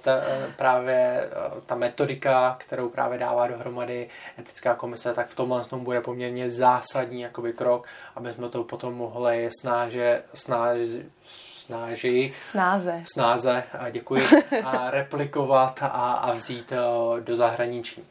ta, 0.02 0.16
uh, 0.16 0.54
právě 0.56 1.30
uh, 1.54 1.62
ta 1.66 1.76
metodika, 1.76 2.56
kterou 2.60 2.90
právě 2.90 3.20
dává 3.20 3.48
dohromady 3.48 4.10
etická 4.40 4.76
komise, 4.76 5.14
tak 5.14 5.28
v 5.28 5.36
tomhle 5.36 5.64
tom 5.64 5.84
bude 5.84 6.02
poměrně 6.02 6.50
zásadní 6.50 7.22
jakoby 7.22 7.54
krok, 7.54 7.88
aby 8.16 8.34
jsme 8.34 8.50
to 8.50 8.64
potom 8.64 8.94
mohli 8.94 9.50
snáže, 9.62 10.24
snáže 10.34 10.86
snáži, 11.26 12.34
snáze, 12.36 13.04
snáze 13.14 13.64
a 13.80 13.90
děkuji, 13.90 14.22
a 14.64 14.92
replikovat 14.92 15.80
a, 15.82 15.88
a 16.14 16.34
vzít 16.34 16.74
do 17.20 17.36
zahraničí. 17.36 18.04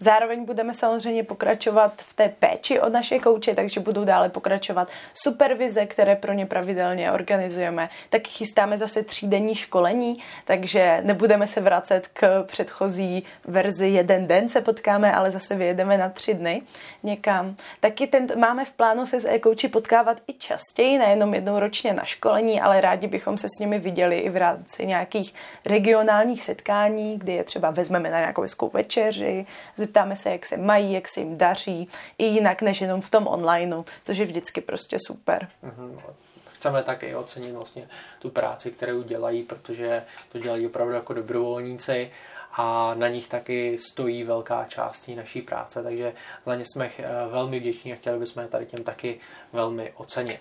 Zároveň 0.00 0.44
budeme 0.44 0.74
samozřejmě 0.74 1.24
pokračovat 1.24 1.92
v 1.96 2.14
té 2.14 2.28
péči 2.28 2.80
od 2.80 2.92
naše 2.92 3.18
kouče, 3.18 3.54
takže 3.54 3.80
budou 3.80 4.04
dále 4.04 4.28
pokračovat 4.28 4.88
supervize, 5.14 5.86
které 5.86 6.16
pro 6.16 6.32
ně 6.32 6.46
pravidelně 6.46 7.12
organizujeme. 7.12 7.88
Tak 8.10 8.26
chystáme 8.26 8.78
zase 8.78 9.02
třídenní 9.02 9.54
školení, 9.54 10.18
takže 10.44 11.00
nebudeme 11.02 11.46
se 11.46 11.60
vracet 11.60 12.08
k 12.12 12.42
předchozí 12.42 13.24
verzi 13.44 13.88
jeden 13.88 14.26
den 14.26 14.48
se 14.48 14.60
potkáme, 14.60 15.12
ale 15.12 15.30
zase 15.30 15.54
vyjedeme 15.54 15.98
na 15.98 16.08
tři 16.08 16.34
dny 16.34 16.62
někam. 17.02 17.56
Taky 17.80 18.06
ten, 18.06 18.26
máme 18.36 18.64
v 18.64 18.72
plánu 18.72 19.06
se 19.06 19.20
s 19.20 19.28
e-kouči 19.28 19.68
potkávat 19.68 20.18
i 20.26 20.32
častěji, 20.32 20.98
nejenom 20.98 21.34
jednou 21.34 21.58
ročně 21.58 21.92
na 21.92 22.04
školení, 22.04 22.60
ale 22.60 22.80
rádi 22.80 23.06
bychom 23.06 23.38
se 23.38 23.46
s 23.56 23.60
nimi 23.60 23.78
viděli 23.78 24.18
i 24.18 24.30
v 24.30 24.36
rámci 24.36 24.86
nějakých 24.86 25.34
regionálních 25.64 26.42
setkání, 26.42 27.18
kdy 27.18 27.32
je 27.32 27.44
třeba 27.44 27.70
vezmeme 27.70 28.10
na 28.10 28.18
nějakou 28.18 28.44
večeři, 28.72 29.46
zeptáme 29.88 30.16
se, 30.16 30.30
jak 30.30 30.46
se 30.46 30.56
mají, 30.56 30.92
jak 30.92 31.08
se 31.08 31.20
jim 31.20 31.38
daří, 31.38 31.88
i 32.18 32.24
jinak 32.24 32.62
než 32.62 32.80
jenom 32.80 33.00
v 33.00 33.10
tom 33.10 33.26
onlineu, 33.26 33.84
což 34.02 34.18
je 34.18 34.26
vždycky 34.26 34.60
prostě 34.60 34.96
super. 35.06 35.48
Mm-hmm. 35.64 36.00
Chceme 36.52 36.82
taky 36.82 37.14
ocenit 37.14 37.54
vlastně 37.54 37.88
tu 38.18 38.30
práci, 38.30 38.70
kterou 38.70 39.02
dělají, 39.02 39.42
protože 39.42 40.04
to 40.32 40.38
dělají 40.38 40.66
opravdu 40.66 40.94
jako 40.94 41.14
dobrovolníci 41.14 42.10
a 42.52 42.94
na 42.94 43.08
nich 43.08 43.28
taky 43.28 43.78
stojí 43.78 44.24
velká 44.24 44.64
část 44.64 45.00
té 45.00 45.12
naší 45.12 45.42
práce, 45.42 45.82
takže 45.82 46.12
za 46.46 46.54
ně 46.54 46.64
jsme 46.64 46.90
eh, 46.98 47.04
velmi 47.30 47.60
vděční 47.60 47.92
a 47.92 47.96
chtěli 47.96 48.18
bychom 48.18 48.42
je 48.42 48.48
tady 48.48 48.66
těm 48.66 48.84
taky 48.84 49.20
velmi 49.52 49.92
ocenit. 49.96 50.40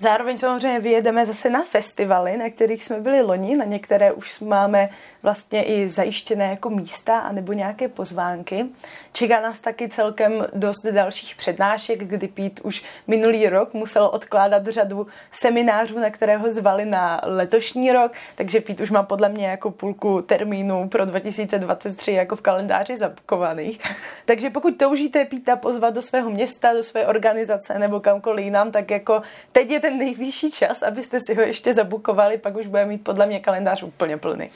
Zároveň 0.00 0.38
samozřejmě 0.38 0.80
vyjedeme 0.80 1.26
zase 1.26 1.50
na 1.50 1.64
festivaly, 1.64 2.36
na 2.36 2.50
kterých 2.50 2.84
jsme 2.84 3.00
byli 3.00 3.20
loni, 3.20 3.56
na 3.56 3.64
některé 3.64 4.12
už 4.12 4.40
máme 4.40 4.88
vlastně 5.22 5.62
i 5.62 5.88
zajištěné 5.88 6.44
jako 6.44 6.70
místa 6.70 7.18
anebo 7.18 7.52
nějaké 7.52 7.88
pozvánky. 7.88 8.66
Čeká 9.12 9.40
nás 9.40 9.60
taky 9.60 9.88
celkem 9.88 10.46
dost 10.52 10.86
dalších 10.90 11.36
přednášek, 11.36 12.04
kdy 12.04 12.28
Pít 12.28 12.60
už 12.60 12.82
minulý 13.06 13.48
rok 13.48 13.74
musel 13.74 14.10
odkládat 14.12 14.66
řadu 14.66 15.06
seminářů, 15.32 15.98
na 15.98 16.10
které 16.10 16.36
ho 16.36 16.50
zvali 16.50 16.84
na 16.84 17.20
letošní 17.24 17.92
rok, 17.92 18.12
takže 18.34 18.60
Pít 18.60 18.80
už 18.80 18.90
má 18.90 19.02
podle 19.02 19.28
mě 19.28 19.46
jako 19.46 19.70
půlku 19.70 20.22
termínů 20.22 20.88
pro 20.88 21.04
2023 21.04 22.12
jako 22.12 22.36
v 22.36 22.40
kalendáři 22.40 22.96
zabukovaných. 22.96 23.80
takže 24.24 24.50
pokud 24.50 24.76
toužíte 24.76 25.24
Píta 25.24 25.56
pozvat 25.56 25.94
do 25.94 26.02
svého 26.02 26.30
města, 26.30 26.72
do 26.72 26.82
své 26.82 27.06
organizace 27.06 27.78
nebo 27.78 28.00
kamkoliv 28.00 28.44
jinam, 28.44 28.72
tak 28.72 28.90
jako 28.90 29.22
teď 29.52 29.70
je 29.70 29.80
ten 29.80 29.98
nejvyšší 29.98 30.50
čas, 30.50 30.82
abyste 30.82 31.18
si 31.26 31.34
ho 31.34 31.42
ještě 31.42 31.74
zabukovali, 31.74 32.38
pak 32.38 32.56
už 32.56 32.66
bude 32.66 32.86
mít 32.86 33.04
podle 33.04 33.26
mě 33.26 33.40
kalendář 33.40 33.82
úplně 33.82 34.16
plný. 34.16 34.50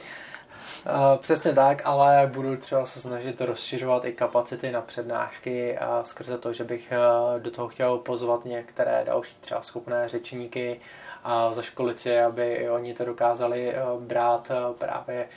Uh, 0.87 1.21
přesně 1.21 1.53
tak, 1.53 1.83
ale 1.85 2.31
budu 2.33 2.57
třeba 2.57 2.87
se 2.87 3.01
snažit 3.01 3.41
rozšiřovat 3.41 4.05
i 4.05 4.13
kapacity 4.13 4.73
na 4.73 4.81
přednášky 4.81 5.79
a 5.79 6.03
skrze 6.05 6.39
to, 6.39 6.53
že 6.53 6.65
bych 6.65 6.93
uh, 6.93 7.41
do 7.41 7.51
toho 7.51 7.69
chtěl 7.69 7.99
pozvat 7.99 8.45
některé 8.45 9.03
další 9.07 9.37
třeba 9.41 9.63
schopné 9.63 10.09
řečníky 10.09 10.81
a 11.25 11.53
zaškolit 11.53 11.99
si, 12.01 12.21
aby 12.21 12.55
i 12.55 12.69
oni 12.71 12.95
to 12.95 13.05
dokázali 13.05 13.75
uh, 13.75 14.03
brát 14.03 14.51
právě 14.79 15.29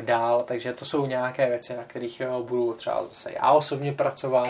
dál. 0.00 0.42
Takže 0.42 0.72
to 0.72 0.84
jsou 0.84 1.06
nějaké 1.06 1.48
věci, 1.48 1.76
na 1.76 1.82
kterých 1.82 2.22
budu 2.42 2.72
třeba 2.72 3.02
zase 3.02 3.32
já 3.32 3.52
osobně 3.52 3.92
pracovat 3.92 4.48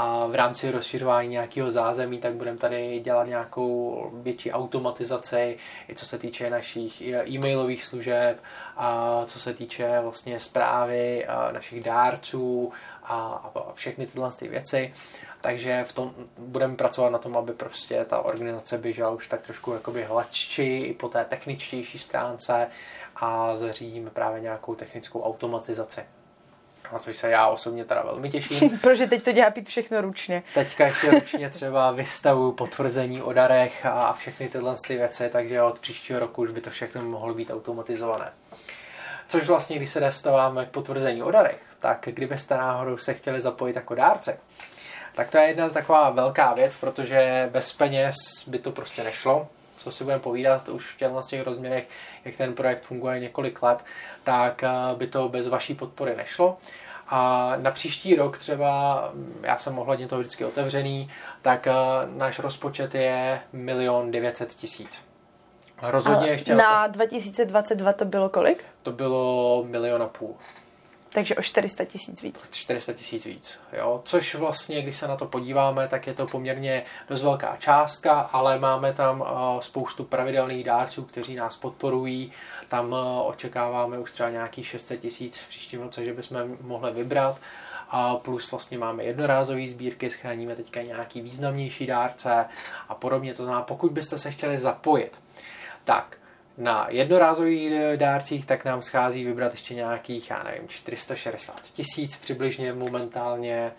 a 0.00 0.26
v 0.26 0.34
rámci 0.34 0.70
rozšiřování 0.70 1.28
nějakého 1.28 1.70
zázemí, 1.70 2.18
tak 2.18 2.34
budeme 2.34 2.58
tady 2.58 3.00
dělat 3.00 3.26
nějakou 3.26 4.10
větší 4.14 4.52
automatizaci, 4.52 5.58
i 5.88 5.94
co 5.94 6.06
se 6.06 6.18
týče 6.18 6.50
našich 6.50 7.02
e-mailových 7.02 7.84
služeb, 7.84 8.42
a 8.76 9.20
co 9.26 9.40
se 9.40 9.54
týče 9.54 10.00
vlastně 10.00 10.40
zprávy 10.40 11.26
našich 11.52 11.84
dárců 11.84 12.72
a, 13.04 13.50
všechny 13.74 14.06
tyhle 14.06 14.30
ty 14.32 14.48
věci. 14.48 14.94
Takže 15.40 15.84
v 15.88 15.92
tom 15.92 16.14
budeme 16.38 16.76
pracovat 16.76 17.10
na 17.10 17.18
tom, 17.18 17.36
aby 17.36 17.52
prostě 17.52 18.04
ta 18.04 18.20
organizace 18.20 18.78
běžela 18.78 19.10
už 19.10 19.28
tak 19.28 19.40
trošku 19.40 19.72
jakoby 19.72 20.04
hladčí 20.04 20.78
i 20.78 20.94
po 20.94 21.08
té 21.08 21.24
techničtější 21.24 21.98
stránce 21.98 22.66
a 23.16 23.56
zařídíme 23.56 24.10
právě 24.10 24.40
nějakou 24.40 24.74
technickou 24.74 25.22
automatizaci 25.22 26.00
na 26.92 26.98
což 26.98 27.16
se 27.16 27.30
já 27.30 27.46
osobně 27.46 27.84
teda 27.84 28.02
velmi 28.02 28.30
těším. 28.30 28.78
Protože 28.82 29.06
teď 29.06 29.22
to 29.22 29.32
dělá 29.32 29.50
pít 29.50 29.68
všechno 29.68 30.00
ručně. 30.00 30.42
Teďka 30.54 30.86
ještě 30.86 31.10
ručně 31.10 31.50
třeba 31.50 31.90
vystavu 31.90 32.52
potvrzení 32.52 33.22
o 33.22 33.32
darech 33.32 33.86
a 33.86 34.12
všechny 34.12 34.48
tyhle 34.48 34.76
ty 34.86 34.96
věci, 34.96 35.28
takže 35.32 35.62
od 35.62 35.78
příštího 35.78 36.18
roku 36.18 36.42
už 36.42 36.50
by 36.52 36.60
to 36.60 36.70
všechno 36.70 37.02
mohlo 37.02 37.34
být 37.34 37.50
automatizované. 37.50 38.32
Což 39.28 39.46
vlastně, 39.46 39.76
když 39.76 39.90
se 39.90 40.00
dostáváme 40.00 40.66
k 40.66 40.70
potvrzení 40.70 41.22
o 41.22 41.30
darech, 41.30 41.60
tak 41.78 41.98
kdybyste 42.04 42.56
náhodou 42.56 42.98
se 42.98 43.14
chtěli 43.14 43.40
zapojit 43.40 43.76
jako 43.76 43.94
dárce, 43.94 44.38
tak 45.14 45.30
to 45.30 45.38
je 45.38 45.44
jedna 45.44 45.68
taková 45.68 46.10
velká 46.10 46.54
věc, 46.54 46.76
protože 46.76 47.48
bez 47.52 47.72
peněz 47.72 48.14
by 48.46 48.58
to 48.58 48.72
prostě 48.72 49.04
nešlo 49.04 49.48
co 49.78 49.92
si 49.92 50.04
budeme 50.04 50.20
povídat 50.20 50.68
už 50.68 50.94
v 50.94 50.96
těch 51.28 51.42
rozměrech, 51.44 51.88
jak 52.24 52.36
ten 52.36 52.54
projekt 52.54 52.82
funguje 52.82 53.20
několik 53.20 53.62
let, 53.62 53.84
tak 54.24 54.62
eh, 54.62 54.68
by 54.96 55.06
to 55.06 55.28
bez 55.28 55.48
vaší 55.48 55.74
podpory 55.74 56.16
nešlo. 56.16 56.58
A 57.08 57.52
na 57.56 57.70
příští 57.70 58.16
rok 58.16 58.38
třeba, 58.38 59.10
mm, 59.14 59.40
já 59.42 59.58
jsem 59.58 59.78
ohledně 59.78 60.08
toho 60.08 60.20
vždycky 60.20 60.44
otevřený, 60.44 61.10
tak 61.42 61.66
eh, 61.66 61.72
náš 62.06 62.38
rozpočet 62.38 62.94
je 62.94 63.40
milion 63.52 64.10
devětset 64.10 64.54
tisíc. 64.54 65.04
Rozhodně 65.82 66.28
ještě... 66.28 66.54
Na 66.54 66.86
2022 66.86 67.92
to 67.92 68.04
bylo 68.04 68.28
kolik? 68.28 68.64
To 68.82 68.92
bylo 68.92 69.64
milion 69.68 70.02
a 70.02 70.08
půl. 70.08 70.36
Takže 71.08 71.34
o 71.34 71.42
400 71.42 71.84
tisíc 71.84 72.22
víc. 72.22 72.48
400 72.50 72.92
tisíc 72.92 73.24
víc, 73.24 73.58
jo. 73.72 74.00
Což 74.04 74.34
vlastně, 74.34 74.82
když 74.82 74.96
se 74.96 75.08
na 75.08 75.16
to 75.16 75.26
podíváme, 75.26 75.88
tak 75.88 76.06
je 76.06 76.14
to 76.14 76.26
poměrně 76.26 76.84
dost 77.08 77.22
velká 77.22 77.56
částka, 77.56 78.20
ale 78.20 78.58
máme 78.58 78.92
tam 78.92 79.20
uh, 79.20 79.26
spoustu 79.60 80.04
pravidelných 80.04 80.64
dárců, 80.64 81.02
kteří 81.02 81.34
nás 81.34 81.56
podporují. 81.56 82.32
Tam 82.68 82.92
uh, 82.92 82.98
očekáváme 83.28 83.98
už 83.98 84.12
třeba 84.12 84.30
nějakých 84.30 84.66
600 84.66 85.00
tisíc 85.00 85.38
v 85.38 85.48
příštím 85.48 85.80
roce, 85.80 86.04
že 86.04 86.12
bychom 86.12 86.56
mohli 86.60 86.92
vybrat. 86.92 87.40
A 87.90 88.16
plus 88.16 88.50
vlastně 88.50 88.78
máme 88.78 89.04
jednorázové 89.04 89.66
sbírky, 89.66 90.10
schráníme 90.10 90.56
teďka 90.56 90.82
nějaký 90.82 91.20
významnější 91.20 91.86
dárce 91.86 92.44
a 92.88 92.94
podobně. 92.94 93.34
To 93.34 93.42
znamená, 93.42 93.62
pokud 93.62 93.92
byste 93.92 94.18
se 94.18 94.30
chtěli 94.30 94.58
zapojit, 94.58 95.20
tak 95.84 96.16
na 96.58 96.86
jednorázových 96.90 97.72
eh, 97.72 97.96
dárcích, 97.96 98.46
tak 98.46 98.64
nám 98.64 98.82
schází 98.82 99.24
vybrat 99.24 99.52
ještě 99.52 99.74
nějakých, 99.74 100.30
já 100.30 100.42
nevím, 100.42 100.68
460 100.68 101.60
tisíc 101.60 102.16
přibližně 102.16 102.72
momentálně. 102.72 103.72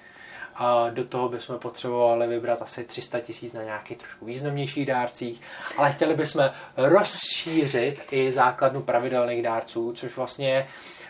A 0.56 0.90
do 0.90 1.04
toho 1.04 1.30
bychom 1.30 1.60
potřebovali 1.60 2.28
vybrat 2.28 2.62
asi 2.62 2.84
300 2.84 3.20
tisíc 3.20 3.54
na 3.54 3.64
nějakých 3.64 3.98
trošku 3.98 4.26
významnějších 4.26 4.86
dárcích, 4.86 5.42
ale 5.78 5.92
chtěli 5.92 6.16
bychom 6.16 6.50
rozšířit 6.78 8.08
i 8.12 8.32
základnu 8.32 8.82
pravidelných 8.82 9.44
dárců, 9.44 9.94
což 9.94 10.16
vlastně 10.18 10.68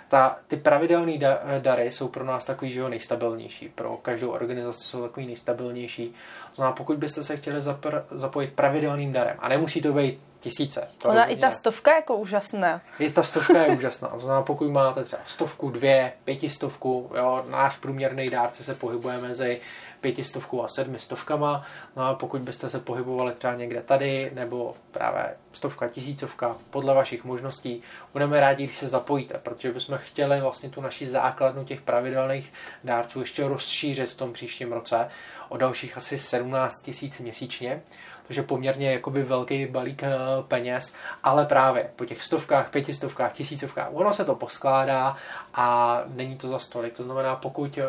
ta, 0.07 0.39
ty 0.47 0.57
pravidelné 0.57 1.17
da, 1.17 1.39
dary 1.59 1.91
jsou 1.91 2.07
pro 2.07 2.25
nás 2.25 2.45
takový, 2.45 2.71
že 2.71 2.79
jo, 2.79 2.89
nejstabilnější. 2.89 3.69
Pro 3.69 3.97
každou 3.97 4.29
organizaci 4.29 4.87
jsou 4.87 5.01
takový 5.01 5.25
nejstabilnější. 5.25 6.09
To 6.49 6.55
znamená, 6.55 6.75
pokud 6.75 6.97
byste 6.97 7.23
se 7.23 7.37
chtěli 7.37 7.61
zapr, 7.61 8.05
zapojit 8.11 8.53
pravidelným 8.53 9.13
darem, 9.13 9.35
a 9.39 9.47
nemusí 9.47 9.81
to 9.81 9.93
být 9.93 10.19
tisíce. 10.39 10.87
To 10.97 11.09
Ona 11.09 11.25
i 11.25 11.35
ta 11.35 11.51
stovka 11.51 11.91
je 11.91 11.95
jako 11.95 12.15
úžasná. 12.15 12.81
I 12.99 13.11
ta 13.11 13.23
stovka 13.23 13.57
je 13.61 13.67
úžasná. 13.77 14.07
To 14.07 14.19
znamená, 14.19 14.41
pokud 14.41 14.71
máte 14.71 15.03
třeba 15.03 15.21
stovku, 15.25 15.69
dvě, 15.69 16.13
pětistovku, 16.25 17.11
jo, 17.17 17.45
náš 17.49 17.77
průměrný 17.77 18.29
dárce 18.29 18.63
se 18.63 18.75
pohybuje 18.75 19.17
mezi 19.17 19.61
pětistovkou 20.01 20.63
a 20.63 20.67
sedmistovkama. 20.67 21.65
No 21.95 22.03
a 22.05 22.13
pokud 22.13 22.41
byste 22.41 22.69
se 22.69 22.79
pohybovali 22.79 23.33
třeba 23.33 23.55
někde 23.55 23.81
tady, 23.81 24.31
nebo 24.33 24.75
právě 24.91 25.35
stovka, 25.53 25.87
tisícovka, 25.87 26.55
podle 26.69 26.93
vašich 26.93 27.23
možností, 27.23 27.81
budeme 28.13 28.39
rádi, 28.39 28.63
když 28.63 28.77
se 28.77 28.87
zapojíte, 28.87 29.37
protože 29.43 29.71
bychom 29.71 29.97
chtěli 29.97 30.41
vlastně 30.41 30.69
tu 30.69 30.81
naši 30.81 31.07
základnu 31.07 31.65
těch 31.65 31.81
pravidelných 31.81 32.53
dárců 32.83 33.19
ještě 33.19 33.47
rozšířit 33.47 34.09
v 34.09 34.17
tom 34.17 34.33
příštím 34.33 34.71
roce 34.71 35.09
o 35.49 35.57
dalších 35.57 35.97
asi 35.97 36.17
17 36.17 36.81
tisíc 36.81 37.19
měsíčně, 37.19 37.81
je 38.37 38.43
poměrně 38.43 38.91
jakoby 38.91 39.23
velký 39.23 39.65
balík 39.65 40.03
eh, 40.03 40.17
peněz, 40.47 40.95
ale 41.23 41.45
právě 41.45 41.89
po 41.95 42.05
těch 42.05 42.23
stovkách, 42.23 42.69
pětistovkách, 42.69 43.33
tisícovkách, 43.33 43.87
ono 43.91 44.13
se 44.13 44.25
to 44.25 44.35
poskládá 44.35 45.15
a 45.53 46.01
není 46.07 46.37
to 46.37 46.47
za 46.47 46.59
stolik. 46.59 46.93
To 46.93 47.03
znamená, 47.03 47.35
pokud 47.35 47.77
uh, 47.77 47.83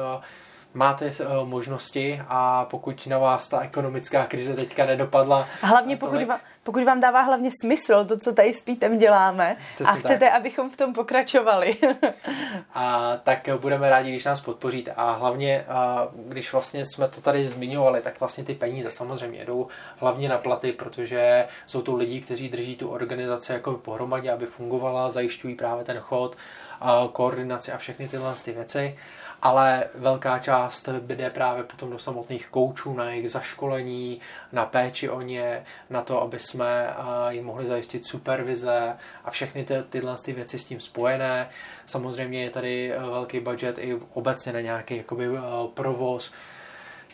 máte 0.75 1.07
uh, 1.07 1.49
možnosti 1.49 2.23
a 2.29 2.65
pokud 2.65 3.07
na 3.07 3.19
vás 3.19 3.49
ta 3.49 3.61
ekonomická 3.61 4.27
krize 4.27 4.55
teďka 4.55 4.87
nedopadla. 4.87 5.49
A 5.63 5.67
hlavně 5.67 5.97
pokud 5.97 6.23
vám, 6.23 6.39
pokud 6.63 6.85
vám 6.85 7.01
dává 7.01 7.21
hlavně 7.21 7.51
smysl 7.65 8.05
to, 8.05 8.19
co 8.19 8.33
tady 8.33 8.55
s 8.55 8.61
Pítem 8.61 8.99
děláme 8.99 9.57
Přesně 9.75 9.93
a 9.93 9.95
chcete, 9.95 10.19
tak. 10.19 10.35
abychom 10.35 10.71
v 10.71 10.77
tom 10.77 10.93
pokračovali. 10.93 11.77
a 12.75 13.17
tak 13.23 13.49
budeme 13.61 13.91
rádi, 13.91 14.11
když 14.11 14.25
nás 14.25 14.41
podpoříte. 14.41 14.93
A 14.93 15.13
hlavně, 15.13 15.65
a 15.69 16.09
když 16.15 16.53
vlastně 16.53 16.87
jsme 16.87 17.09
to 17.09 17.21
tady 17.21 17.49
zmiňovali, 17.49 18.01
tak 18.01 18.21
vlastně 18.21 18.45
ty 18.45 18.55
peníze 18.55 18.91
samozřejmě 18.91 19.45
jdou 19.45 19.69
hlavně 19.97 20.29
na 20.29 20.39
platy, 20.39 20.73
protože 20.73 21.47
jsou 21.67 21.83
to 21.83 21.97
lidi, 21.97 22.21
kteří 22.21 22.49
drží 22.49 22.77
tu 22.77 22.89
organizaci 22.89 23.53
jako 23.53 23.73
pohromadě, 23.73 24.33
aby 24.33 24.47
fungovala, 24.47 25.11
zajišťují 25.11 25.55
právě 25.55 25.85
ten 25.85 25.99
chod, 25.99 26.37
a 26.81 27.09
koordinaci 27.13 27.73
a 27.73 27.79
všechny 27.79 28.09
tyhle 28.09 28.35
ty 28.45 28.53
věci 28.53 28.99
ale 29.43 29.85
velká 29.95 30.39
část 30.39 30.89
jde 30.89 31.31
právě 31.31 31.65
potom 31.65 31.91
do 31.91 31.99
samotných 31.99 32.49
koučů, 32.49 32.95
na 32.95 33.11
jejich 33.11 33.31
zaškolení, 33.31 34.21
na 34.53 34.67
péči 34.67 35.09
o 35.09 35.21
ně, 35.21 35.65
na 35.91 36.03
to, 36.03 36.23
aby 36.23 36.39
jsme 36.39 36.95
jim 37.29 37.45
mohli 37.45 37.67
zajistit 37.67 38.07
supervize 38.07 38.97
a 39.25 39.31
všechny 39.31 39.65
ty, 39.65 39.75
tyhle 39.91 40.17
ty 40.25 40.33
věci 40.33 40.59
s 40.59 40.65
tím 40.65 40.81
spojené. 40.81 41.49
Samozřejmě 41.87 42.43
je 42.43 42.51
tady 42.51 42.93
velký 43.11 43.41
budget 43.41 43.79
i 43.79 44.01
obecně 44.15 44.53
na 44.53 44.61
nějaký 44.61 44.97
jakoby, 44.97 45.29
provoz, 45.75 46.33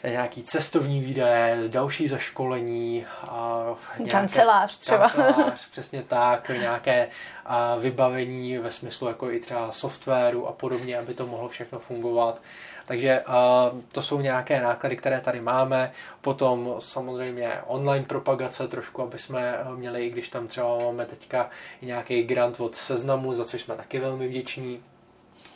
nějaký 0.04 0.42
cestovní 0.42 1.00
výdaje, 1.00 1.68
další 1.68 2.08
zaškolení. 2.08 3.06
A 3.28 3.64
nějaké, 3.98 4.12
kancelář 4.12 4.78
třeba. 4.78 4.98
Kancelář, 4.98 5.70
přesně 5.70 6.02
tak, 6.02 6.48
nějaké 6.48 7.08
a 7.46 7.76
vybavení 7.76 8.58
ve 8.58 8.70
smyslu 8.70 9.08
jako 9.08 9.30
i 9.30 9.40
třeba 9.40 9.72
softwaru 9.72 10.48
a 10.48 10.52
podobně, 10.52 10.98
aby 10.98 11.14
to 11.14 11.26
mohlo 11.26 11.48
všechno 11.48 11.78
fungovat. 11.78 12.42
Takže 12.86 13.22
uh, 13.28 13.80
to 13.92 14.02
jsou 14.02 14.20
nějaké 14.20 14.60
náklady, 14.60 14.96
které 14.96 15.20
tady 15.20 15.40
máme. 15.40 15.92
Potom 16.20 16.74
samozřejmě 16.78 17.52
online 17.66 18.04
propagace 18.04 18.68
trošku, 18.68 19.02
aby 19.02 19.18
jsme 19.18 19.58
měli, 19.76 20.06
i 20.06 20.10
když 20.10 20.28
tam 20.28 20.46
třeba 20.46 20.78
máme 20.78 21.06
teďka 21.06 21.50
nějaký 21.82 22.22
grant 22.22 22.60
od 22.60 22.74
seznamu, 22.74 23.34
za 23.34 23.44
což 23.44 23.60
jsme 23.60 23.74
taky 23.74 23.98
velmi 23.98 24.28
vděční. 24.28 24.82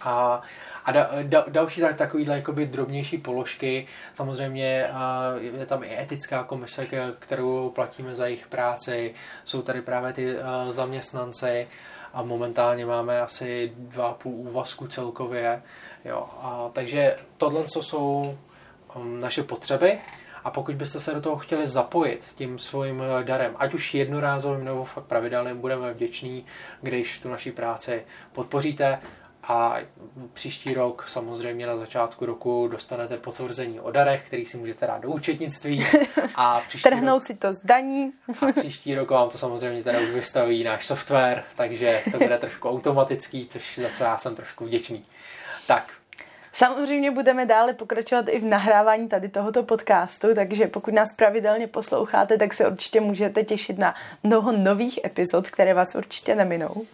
A 0.01 0.43
a 0.85 0.93
da, 0.93 1.11
da, 1.23 1.45
další 1.49 1.81
tak, 1.81 1.97
takovýhle 1.97 2.37
jakoby 2.37 2.67
drobnější 2.67 3.19
položky, 3.19 3.87
samozřejmě 4.15 4.91
je 5.41 5.67
tam 5.67 5.83
i 5.83 5.99
etická 5.99 6.45
komise, 6.45 6.87
kterou 7.19 7.71
platíme 7.71 8.17
za 8.17 8.27
jejich 8.27 8.47
práci, 8.47 9.15
jsou 9.45 9.63
tady 9.63 9.83
právě 9.83 10.13
ty 10.13 10.37
zaměstnanci 10.71 11.69
a 12.13 12.23
momentálně 12.23 12.87
máme 12.87 13.21
asi 13.21 13.73
dva 13.77 14.15
půl 14.15 14.35
úvazku 14.35 14.87
celkově. 14.87 15.63
Jo, 16.05 16.29
a, 16.43 16.71
takže 16.73 17.17
tohle 17.37 17.65
co 17.65 17.83
jsou 17.83 18.39
um, 18.97 19.21
naše 19.21 19.43
potřeby 19.43 19.99
a 20.45 20.51
pokud 20.51 20.75
byste 20.75 21.01
se 21.01 21.15
do 21.15 21.21
toho 21.21 21.37
chtěli 21.37 21.69
zapojit 21.69 22.33
tím 22.35 22.59
svým 22.59 23.03
darem, 23.23 23.55
ať 23.57 23.75
už 23.75 23.95
jednorázovým 23.95 24.65
nebo 24.65 24.85
fakt 24.85 25.05
pravidelným, 25.05 25.61
budeme 25.61 25.93
vděční, 25.93 26.47
když 26.81 27.19
tu 27.19 27.29
naší 27.29 27.53
práci 27.53 28.05
podpoříte. 28.33 28.99
A 29.43 29.77
příští 30.33 30.75
rok 30.75 31.05
samozřejmě 31.09 31.67
na 31.67 31.77
začátku 31.77 32.27
roku 32.27 32.69
dostanete 32.69 33.17
potvrzení 33.17 33.81
o 33.81 33.91
darech, 33.91 34.27
který 34.27 34.47
si 34.47 34.57
můžete 34.57 34.87
dát 34.87 35.03
do 35.03 35.11
účetnictví. 35.11 35.87
A 36.35 36.63
Trhnout 36.83 37.19
rok, 37.21 37.25
si 37.25 37.35
to 37.35 37.53
z 37.53 37.61
daní. 37.65 38.13
A 38.49 38.53
příští 38.53 38.95
rok 38.95 39.11
vám 39.11 39.31
to 39.31 39.39
samozřejmě 39.39 39.83
teda 39.83 40.01
už 40.01 40.09
vystaví 40.09 40.65
náš 40.65 40.87
software, 40.87 41.45
takže 41.57 42.03
to 42.13 42.19
bude 42.19 42.39
trošku 42.39 42.69
automatický, 42.69 43.47
což 43.47 43.79
za 43.83 43.89
co 43.89 44.05
já 44.05 44.19
jsem 44.19 44.37
trošku 44.37 44.65
vděčný. 44.65 45.05
Tak, 45.67 45.93
Samozřejmě 46.53 47.11
budeme 47.11 47.47
dále 47.47 47.73
pokračovat 47.73 48.25
i 48.29 48.39
v 48.39 48.45
nahrávání 48.45 49.09
tady 49.09 49.29
tohoto 49.29 49.63
podcastu, 49.63 50.35
takže 50.35 50.67
pokud 50.67 50.95
nás 50.95 51.15
pravidelně 51.17 51.67
posloucháte, 51.67 52.39
tak 52.39 52.55
se 52.55 52.69
určitě 52.69 53.01
můžete 53.01 53.43
těšit 53.43 53.79
na 53.79 53.95
mnoho 54.23 54.53
nových 54.53 55.05
epizod, 55.05 55.51
které 55.51 55.75
vás 55.75 55.95
určitě 55.95 56.35
neminou. 56.35 56.87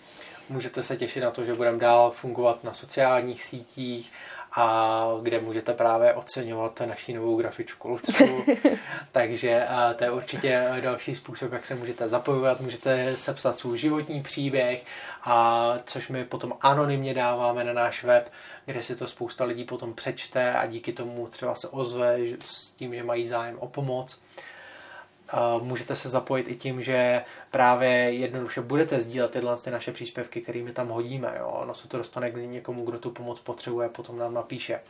Můžete 0.48 0.82
se 0.82 0.96
těšit 0.96 1.22
na 1.22 1.30
to, 1.30 1.44
že 1.44 1.54
budeme 1.54 1.78
dál 1.78 2.10
fungovat 2.10 2.64
na 2.64 2.72
sociálních 2.72 3.44
sítích 3.44 4.12
a 4.52 5.08
kde 5.22 5.40
můžete 5.40 5.72
právě 5.74 6.14
oceňovat 6.14 6.82
naši 6.86 7.12
novou 7.12 7.36
grafičku 7.36 7.88
Lucku. 7.88 8.44
Takže 9.12 9.66
to 9.96 10.04
je 10.04 10.10
určitě 10.10 10.68
další 10.80 11.14
způsob, 11.14 11.52
jak 11.52 11.66
se 11.66 11.74
můžete 11.74 12.08
zapojovat. 12.08 12.60
Můžete 12.60 13.16
sepsat 13.16 13.58
svůj 13.58 13.78
životní 13.78 14.22
příběh, 14.22 14.84
a 15.24 15.74
což 15.84 16.08
my 16.08 16.24
potom 16.24 16.52
anonymně 16.60 17.14
dáváme 17.14 17.64
na 17.64 17.72
náš 17.72 18.04
web, 18.04 18.32
kde 18.66 18.82
si 18.82 18.96
to 18.96 19.06
spousta 19.06 19.44
lidí 19.44 19.64
potom 19.64 19.94
přečte 19.94 20.54
a 20.54 20.66
díky 20.66 20.92
tomu 20.92 21.26
třeba 21.26 21.54
se 21.54 21.68
ozve 21.68 22.18
s 22.46 22.70
tím, 22.70 22.94
že 22.94 23.02
mají 23.02 23.26
zájem 23.26 23.58
o 23.58 23.68
pomoc. 23.68 24.22
Můžete 25.62 25.96
se 25.96 26.08
zapojit 26.08 26.48
i 26.48 26.56
tím, 26.56 26.82
že 26.82 27.22
právě 27.50 27.90
jednoduše 27.90 28.60
budete 28.60 29.00
sdílet 29.00 29.30
tyhle 29.30 29.56
ty 29.56 29.70
naše 29.70 29.92
příspěvky, 29.92 30.40
kterými 30.40 30.72
tam 30.72 30.88
hodíme. 30.88 31.34
Jo? 31.38 31.46
Ono 31.46 31.74
se 31.74 31.88
to 31.88 31.98
dostane 31.98 32.30
k 32.30 32.36
někomu, 32.36 32.84
kdo 32.84 32.98
tu 32.98 33.10
pomoc 33.10 33.40
potřebuje, 33.40 33.88
potom 33.88 34.18
nám 34.18 34.34
napíše. 34.34 34.80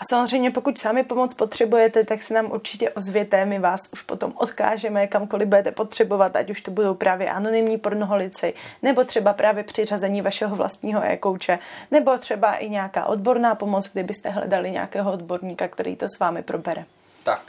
A 0.00 0.04
samozřejmě, 0.10 0.50
pokud 0.50 0.78
sami 0.78 1.04
pomoc 1.04 1.34
potřebujete, 1.34 2.04
tak 2.04 2.22
se 2.22 2.34
nám 2.34 2.52
určitě 2.52 2.90
ozvěte, 2.90 3.44
my 3.44 3.58
vás 3.58 3.80
už 3.92 4.02
potom 4.02 4.32
odkážeme 4.36 5.06
kamkoliv 5.06 5.48
budete 5.48 5.72
potřebovat, 5.72 6.36
ať 6.36 6.50
už 6.50 6.60
to 6.60 6.70
budou 6.70 6.94
právě 6.94 7.30
anonymní 7.30 7.78
pornoholici, 7.78 8.54
nebo 8.82 9.04
třeba 9.04 9.32
právě 9.32 9.64
přiřazení 9.64 10.22
vašeho 10.22 10.56
vlastního 10.56 11.04
e-kouče, 11.04 11.58
nebo 11.90 12.18
třeba 12.18 12.54
i 12.54 12.70
nějaká 12.70 13.06
odborná 13.06 13.54
pomoc, 13.54 13.92
kdybyste 13.92 14.30
hledali 14.30 14.70
nějakého 14.70 15.12
odborníka, 15.12 15.68
který 15.68 15.96
to 15.96 16.06
s 16.16 16.18
vámi 16.18 16.42
probere. 16.42 16.84
Tak, 17.24 17.42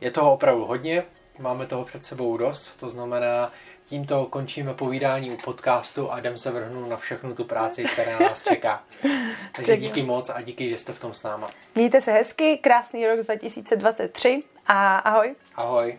je 0.00 0.10
toho 0.10 0.32
opravdu 0.32 0.64
hodně, 0.64 1.02
máme 1.38 1.66
toho 1.66 1.84
před 1.84 2.04
sebou 2.04 2.36
dost, 2.36 2.76
to 2.76 2.88
znamená, 2.88 3.52
tímto 3.84 4.26
končíme 4.26 4.74
povídání 4.74 5.30
u 5.30 5.36
podcastu 5.36 6.12
a 6.12 6.18
jdem 6.18 6.38
se 6.38 6.50
vrhnout 6.50 6.88
na 6.88 6.96
všechnu 6.96 7.34
tu 7.34 7.44
práci, 7.44 7.84
která 7.84 8.18
nás 8.18 8.44
čeká. 8.44 8.84
Takže 9.56 9.76
díky 9.76 10.02
moc 10.02 10.30
a 10.30 10.42
díky, 10.42 10.70
že 10.70 10.76
jste 10.76 10.92
v 10.92 11.00
tom 11.00 11.14
s 11.14 11.22
náma. 11.22 11.50
Mějte 11.74 12.00
se 12.00 12.12
hezky, 12.12 12.58
krásný 12.58 13.06
rok 13.06 13.20
2023 13.20 14.42
a 14.66 14.98
ahoj. 14.98 15.34
Ahoj. 15.54 15.98